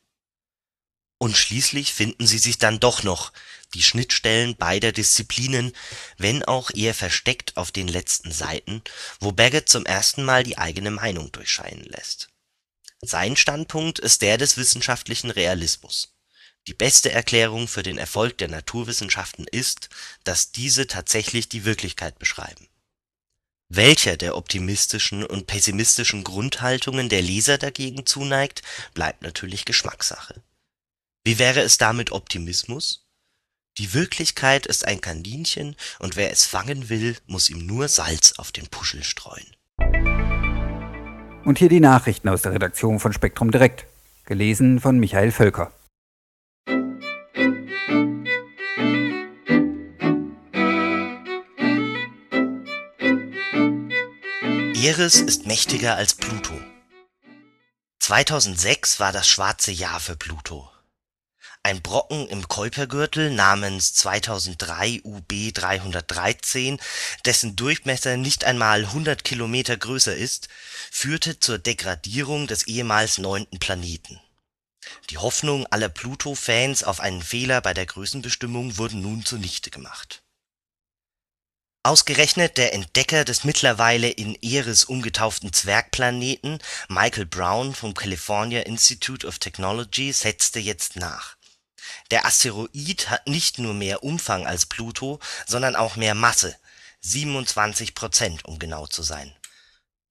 und 1.21 1.37
schließlich 1.37 1.93
finden 1.93 2.25
sie 2.25 2.39
sich 2.39 2.57
dann 2.57 2.79
doch 2.79 3.03
noch, 3.03 3.31
die 3.73 3.83
Schnittstellen 3.83 4.55
beider 4.55 4.91
Disziplinen, 4.91 5.73
wenn 6.17 6.43
auch 6.43 6.71
eher 6.71 6.93
versteckt 6.93 7.57
auf 7.57 7.71
den 7.71 7.87
letzten 7.87 8.31
Seiten, 8.31 8.81
wo 9.19 9.31
Baggett 9.31 9.69
zum 9.69 9.85
ersten 9.85 10.23
Mal 10.23 10.43
die 10.43 10.57
eigene 10.57 10.91
Meinung 10.91 11.31
durchscheinen 11.31 11.83
lässt. 11.85 12.29
Sein 13.01 13.35
Standpunkt 13.35 13.99
ist 13.99 14.21
der 14.21 14.37
des 14.37 14.57
wissenschaftlichen 14.57 15.31
Realismus. 15.31 16.13
Die 16.67 16.73
beste 16.73 17.11
Erklärung 17.11 17.67
für 17.67 17.81
den 17.81 17.97
Erfolg 17.97 18.37
der 18.37 18.47
Naturwissenschaften 18.47 19.47
ist, 19.47 19.89
dass 20.23 20.51
diese 20.51 20.85
tatsächlich 20.85 21.49
die 21.49 21.65
Wirklichkeit 21.65 22.19
beschreiben. 22.19 22.67
Welcher 23.69 24.17
der 24.17 24.35
optimistischen 24.35 25.23
und 25.23 25.47
pessimistischen 25.47 26.23
Grundhaltungen 26.23 27.09
der 27.09 27.21
Leser 27.21 27.57
dagegen 27.57 28.05
zuneigt, 28.05 28.61
bleibt 28.93 29.23
natürlich 29.23 29.65
Geschmackssache 29.65 30.43
wie 31.23 31.37
wäre 31.37 31.61
es 31.61 31.77
da 31.77 31.93
mit 31.93 32.11
Optimismus? 32.11 33.05
Die 33.77 33.93
Wirklichkeit 33.93 34.65
ist 34.65 34.85
ein 34.85 34.99
Kaninchen, 34.99 35.75
und 35.99 36.17
wer 36.17 36.31
es 36.31 36.45
fangen 36.45 36.89
will, 36.89 37.15
muss 37.27 37.49
ihm 37.49 37.65
nur 37.65 37.87
Salz 37.87 38.33
auf 38.37 38.51
den 38.51 38.67
Puschel 38.67 39.03
streuen. 39.03 39.45
Und 41.45 41.57
hier 41.57 41.69
die 41.69 41.79
Nachrichten 41.79 42.29
aus 42.29 42.41
der 42.41 42.51
Redaktion 42.51 42.99
von 42.99 43.13
Spektrum 43.13 43.49
Direkt, 43.49 43.85
gelesen 44.25 44.79
von 44.79 44.99
Michael 44.99 45.31
Völker. 45.31 45.71
Eris 54.83 55.21
ist 55.21 55.45
mächtiger 55.45 55.95
als 55.95 56.15
Pluto. 56.15 56.53
2006 57.99 58.99
war 58.99 59.11
das 59.11 59.27
schwarze 59.27 59.71
Jahr 59.71 59.99
für 59.99 60.17
Pluto. 60.17 60.70
Ein 61.63 61.83
Brocken 61.83 62.27
im 62.27 62.47
Kuipergürtel 62.47 63.29
namens 63.29 63.93
2003 63.93 65.01
UB 65.03 65.53
313, 65.53 66.79
dessen 67.23 67.55
Durchmesser 67.55 68.17
nicht 68.17 68.45
einmal 68.45 68.85
100 68.85 69.23
Kilometer 69.23 69.77
größer 69.77 70.15
ist, 70.15 70.49
führte 70.89 71.39
zur 71.39 71.59
Degradierung 71.59 72.47
des 72.47 72.65
ehemals 72.65 73.19
neunten 73.19 73.59
Planeten. 73.59 74.19
Die 75.11 75.19
Hoffnung 75.19 75.67
aller 75.67 75.89
Pluto-Fans 75.89 76.83
auf 76.83 76.99
einen 76.99 77.21
Fehler 77.21 77.61
bei 77.61 77.75
der 77.75 77.85
Größenbestimmung 77.85 78.79
wurden 78.79 79.03
nun 79.03 79.23
zunichte 79.23 79.69
gemacht. 79.69 80.23
Ausgerechnet 81.83 82.57
der 82.57 82.73
Entdecker 82.73 83.23
des 83.23 83.43
mittlerweile 83.43 84.09
in 84.09 84.35
Eris 84.41 84.83
umgetauften 84.83 85.53
Zwergplaneten, 85.53 86.57
Michael 86.89 87.27
Brown 87.27 87.75
vom 87.75 87.93
California 87.93 88.61
Institute 88.61 89.27
of 89.27 89.37
Technology, 89.37 90.11
setzte 90.11 90.59
jetzt 90.59 90.95
nach 90.95 91.37
der 92.11 92.25
Asteroid 92.25 93.09
hat 93.09 93.27
nicht 93.27 93.59
nur 93.59 93.73
mehr 93.73 94.03
Umfang 94.03 94.47
als 94.47 94.65
Pluto, 94.65 95.19
sondern 95.47 95.75
auch 95.75 95.95
mehr 95.95 96.15
Masse 96.15 96.55
(27 97.01 97.95
Prozent, 97.95 98.45
um 98.45 98.59
genau 98.59 98.87
zu 98.87 99.03
sein). 99.03 99.35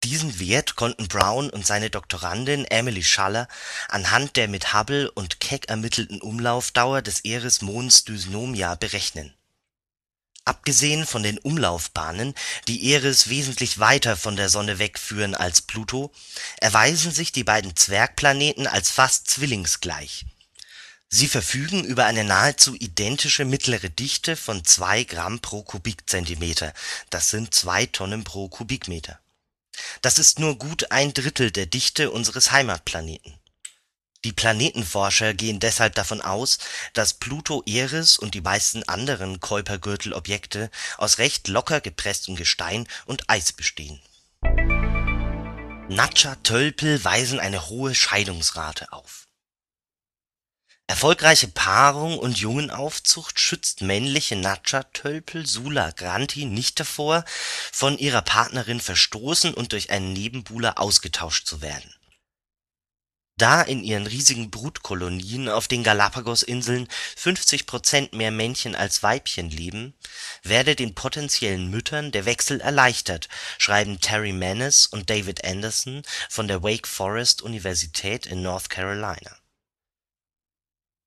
Diesen 0.02 0.40
Wert 0.40 0.76
konnten 0.76 1.08
Brown 1.08 1.50
und 1.50 1.66
seine 1.66 1.90
Doktorandin 1.90 2.64
Emily 2.64 3.04
Schaller 3.04 3.48
anhand 3.88 4.36
der 4.36 4.48
mit 4.48 4.72
Hubble 4.72 5.10
und 5.10 5.40
Keck 5.40 5.68
ermittelten 5.68 6.22
Umlaufdauer 6.22 7.02
des 7.02 7.20
Eris-Monds 7.20 8.04
Dysnomia 8.04 8.76
berechnen. 8.76 9.34
Abgesehen 10.46 11.06
von 11.06 11.22
den 11.22 11.38
Umlaufbahnen, 11.38 12.34
die 12.66 12.92
Eris 12.92 13.28
wesentlich 13.28 13.78
weiter 13.78 14.16
von 14.16 14.36
der 14.36 14.48
Sonne 14.48 14.78
wegführen 14.78 15.34
als 15.34 15.60
Pluto, 15.60 16.10
erweisen 16.56 17.12
sich 17.12 17.30
die 17.30 17.44
beiden 17.44 17.76
Zwergplaneten 17.76 18.66
als 18.66 18.90
fast 18.90 19.28
zwillingsgleich 19.28 20.24
Sie 21.12 21.26
verfügen 21.26 21.84
über 21.84 22.06
eine 22.06 22.22
nahezu 22.22 22.76
identische 22.76 23.44
mittlere 23.44 23.90
Dichte 23.90 24.36
von 24.36 24.64
2 24.64 25.02
Gramm 25.04 25.40
pro 25.40 25.64
Kubikzentimeter 25.64 26.72
das 27.10 27.30
sind 27.30 27.52
2 27.52 27.86
Tonnen 27.86 28.22
pro 28.22 28.48
Kubikmeter. 28.48 29.18
Das 30.02 30.20
ist 30.20 30.38
nur 30.38 30.56
gut 30.56 30.92
ein 30.92 31.12
Drittel 31.12 31.50
der 31.50 31.66
Dichte 31.66 32.12
unseres 32.12 32.52
Heimatplaneten. 32.52 33.34
Die 34.24 34.32
Planetenforscher 34.32 35.34
gehen 35.34 35.58
deshalb 35.58 35.96
davon 35.96 36.20
aus, 36.20 36.58
dass 36.92 37.14
Pluto 37.14 37.64
Eris 37.66 38.16
und 38.16 38.34
die 38.34 38.42
meisten 38.42 38.84
anderen 38.84 39.40
Kuipergürtel-Objekte 39.40 40.70
aus 40.96 41.18
recht 41.18 41.48
locker 41.48 41.80
gepresstem 41.80 42.36
Gestein 42.36 42.86
und 43.06 43.28
Eis 43.28 43.52
bestehen. 43.52 44.00
Natscha-Tölpel 45.88 47.02
weisen 47.02 47.40
eine 47.40 47.68
hohe 47.68 47.96
Scheidungsrate 47.96 48.92
auf 48.92 49.26
Erfolgreiche 50.90 51.46
Paarung 51.46 52.18
und 52.18 52.38
Jungenaufzucht 52.38 53.38
schützt 53.38 53.80
männliche 53.80 54.34
Natscha-Tölpel 54.34 55.46
(Sula 55.46 55.92
granti) 55.92 56.46
nicht 56.46 56.80
davor, 56.80 57.24
von 57.70 57.96
ihrer 57.96 58.22
Partnerin 58.22 58.80
verstoßen 58.80 59.54
und 59.54 59.70
durch 59.70 59.90
einen 59.90 60.12
Nebenbuhler 60.12 60.80
ausgetauscht 60.80 61.46
zu 61.46 61.62
werden. 61.62 61.94
Da 63.36 63.62
in 63.62 63.84
ihren 63.84 64.08
riesigen 64.08 64.50
Brutkolonien 64.50 65.48
auf 65.48 65.68
den 65.68 65.84
Galapagosinseln 65.84 66.88
50 67.16 67.66
Prozent 67.66 68.12
mehr 68.12 68.32
Männchen 68.32 68.74
als 68.74 69.04
Weibchen 69.04 69.48
leben, 69.48 69.94
werde 70.42 70.74
den 70.74 70.96
potenziellen 70.96 71.70
Müttern 71.70 72.10
der 72.10 72.24
Wechsel 72.24 72.60
erleichtert, 72.60 73.28
schreiben 73.58 74.00
Terry 74.00 74.32
Maness 74.32 74.86
und 74.86 75.08
David 75.08 75.44
Anderson 75.44 76.02
von 76.28 76.48
der 76.48 76.64
Wake 76.64 76.88
Forest 76.88 77.42
Universität 77.42 78.26
in 78.26 78.42
North 78.42 78.70
Carolina 78.70 79.39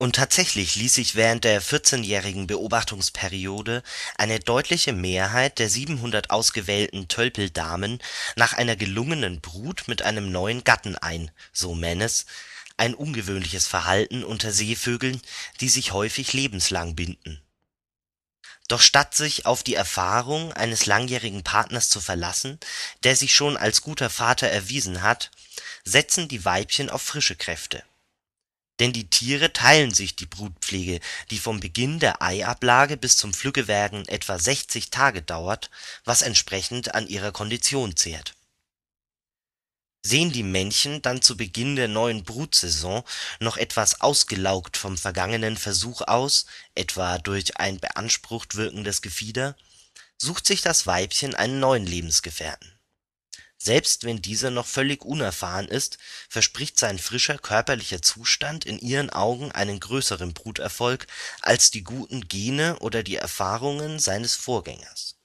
und 0.04 0.18
tatsächlich 0.18 0.76
ließ 0.76 0.96
sich 0.96 1.16
während 1.16 1.46
der 1.46 1.62
14-jährigen 1.62 2.46
Beobachtungsperiode 2.46 3.84
eine 4.18 4.42
deutliche 4.42 4.92
Mehrheit 4.92 5.60
der 5.60 5.70
700 5.70 6.30
ausgewählten 6.30 7.08
Tölpeldamen 7.08 8.00
nach 8.36 8.52
einer 8.52 8.76
gelungenen 8.76 9.39
Brut 9.39 9.88
mit 9.88 10.02
einem 10.02 10.30
neuen 10.30 10.66
Gatten 10.66 10.98
ein, 10.98 11.32
so 11.54 11.74
Maness, 11.74 12.26
ein 12.76 12.96
ungewöhnliches 12.96 13.66
Verhalten 13.66 14.26
unter 14.26 14.52
Seevögeln, 14.52 15.22
die 15.62 15.70
sich 15.70 15.94
häufig 15.94 16.34
lebenslang 16.34 16.96
binden. 16.96 17.42
Doch 18.68 18.82
statt 18.82 19.16
sich 19.16 19.46
auf 19.46 19.63
die 19.63 19.76
Erfahrung 19.76 20.52
eines 20.52 20.86
langjährigen 20.86 21.46
Partners 21.46 21.88
zu 21.88 22.02
verlassen, 22.02 22.60
der 23.04 23.16
sich 23.16 23.34
schon 23.34 23.56
als 23.56 23.82
guter 23.82 24.10
Vater 24.10 24.50
erwiesen 24.50 25.02
hat, 25.02 25.32
setzen 25.86 26.28
die 26.28 26.44
Weibchen 26.44 26.89
auf 26.89 27.02
frische 27.02 27.38
Kräfte 27.38 27.84
denn 28.80 28.94
die 28.94 29.10
Tiere 29.10 29.54
teilen 29.54 29.94
sich 29.94 30.16
die 30.16 30.26
Brutpflege, 30.26 31.00
die 31.30 31.40
vom 31.40 31.60
Beginn 31.60 32.00
der 32.00 32.22
Eiablage 32.22 32.98
bis 32.98 33.18
zum 33.18 33.34
Flüggewerden 33.34 34.08
etwa 34.08 34.40
60 34.40 34.90
Tage 34.90 35.22
dauert, 35.22 35.70
was 36.06 36.22
entsprechend 36.22 36.96
an 36.96 37.08
ihrer 37.08 37.32
Kondition 37.32 37.96
zehrt. 37.96 38.36
Sehen 40.06 40.34
die 40.34 40.44
Männchen 40.44 41.02
dann 41.02 41.22
zu 41.22 41.38
Beginn 41.38 41.78
der 41.78 41.88
neuen 41.88 42.24
Brutsaison 42.24 43.04
noch 43.40 43.56
etwas 43.56 44.02
ausgelaugt 44.02 44.76
vom 44.76 44.98
vergangenen 44.98 45.56
Versuch 45.56 46.02
aus, 46.02 46.46
etwa 46.76 47.20
durch 47.20 47.58
ein 47.58 47.80
beansprucht 47.80 48.56
wirkendes 48.56 49.02
Gefieder, 49.02 49.56
sucht 50.18 50.46
sich 50.46 50.62
das 50.62 50.88
Weibchen 50.88 51.36
einen 51.36 51.62
neuen 51.62 51.86
Lebensgefährten 51.86 52.73
selbst 53.63 54.04
wenn 54.04 54.21
dieser 54.21 54.49
noch 54.49 54.65
völlig 54.65 55.06
unerfahren 55.06 55.67
ist, 55.67 55.97
verspricht 56.28 56.78
sein 56.78 56.99
frischer 56.99 57.38
körperlicher 57.38 58.02
Zustand 58.02 58.65
in 58.65 58.80
ihren 58.80 59.10
Augen 59.10 59.52
einen 59.52 59.80
größeren 59.80 60.34
Bruterfolg 60.34 61.08
als 61.41 61.71
die 61.71 61.84
guten 61.84 62.28
Gene 62.28 62.80
oder 62.80 63.04
die 63.04 63.15
Erfahrungen 63.15 63.99
seines 63.99 64.36
Vorgängers. 64.36 65.15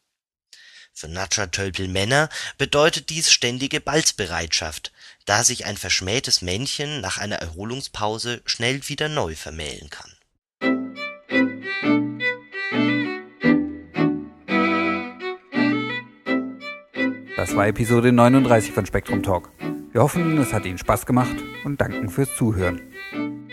Für 0.92 1.08
Natscha-Tölpel-Männer 1.08 2.28
bedeutet 2.58 3.10
dies 3.10 3.30
ständige 3.30 3.80
Balzbereitschaft, 3.80 4.92
da 5.24 5.44
sich 5.44 5.64
ein 5.64 5.76
verschmähtes 5.76 6.42
Männchen 6.42 7.00
nach 7.00 7.18
einer 7.18 7.36
Erholungspause 7.36 8.42
schnell 8.46 8.88
wieder 8.88 9.08
neu 9.08 9.36
vermählen 9.36 9.90
kann 9.90 10.17
Das 17.38 17.54
war 17.54 17.68
Episode 17.68 18.10
39 18.10 18.72
von 18.72 18.84
Spektrum 18.84 19.22
Talk. 19.22 19.50
Wir 19.92 20.02
hoffen, 20.02 20.36
es 20.38 20.52
hat 20.52 20.66
Ihnen 20.66 20.76
Spaß 20.76 21.06
gemacht 21.06 21.36
und 21.64 21.80
danken 21.80 22.08
fürs 22.08 22.34
Zuhören. 22.34 22.80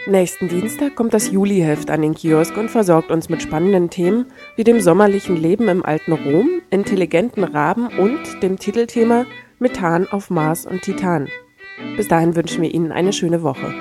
Nächsten 0.08 0.48
Dienstag 0.48 0.96
kommt 0.96 1.14
das 1.14 1.30
Juliheft 1.30 1.92
an 1.92 2.02
den 2.02 2.16
Kiosk 2.16 2.58
und 2.58 2.72
versorgt 2.72 3.12
uns 3.12 3.30
mit 3.30 3.44
spannenden 3.44 3.92
Themen 3.92 4.26
wie 4.56 4.64
dem 4.64 4.82
sommerlichen 4.82 5.38
Leben 5.38 5.68
im 5.68 5.86
alten 5.86 6.14
Rom, 6.14 6.64
intelligenten 6.72 7.44
Raben 7.44 7.90
und 8.00 8.42
dem 8.42 8.58
Titelthema 8.58 9.28
Methan 9.60 10.08
auf 10.08 10.32
Mars 10.32 10.66
und 10.66 10.82
Titan. 10.82 11.28
Bis 11.96 12.08
dahin 12.08 12.36
wünschen 12.36 12.64
wir 12.64 12.74
Ihnen 12.74 12.92
eine 12.92 13.14
schöne 13.14 13.44
Woche. 13.44 13.72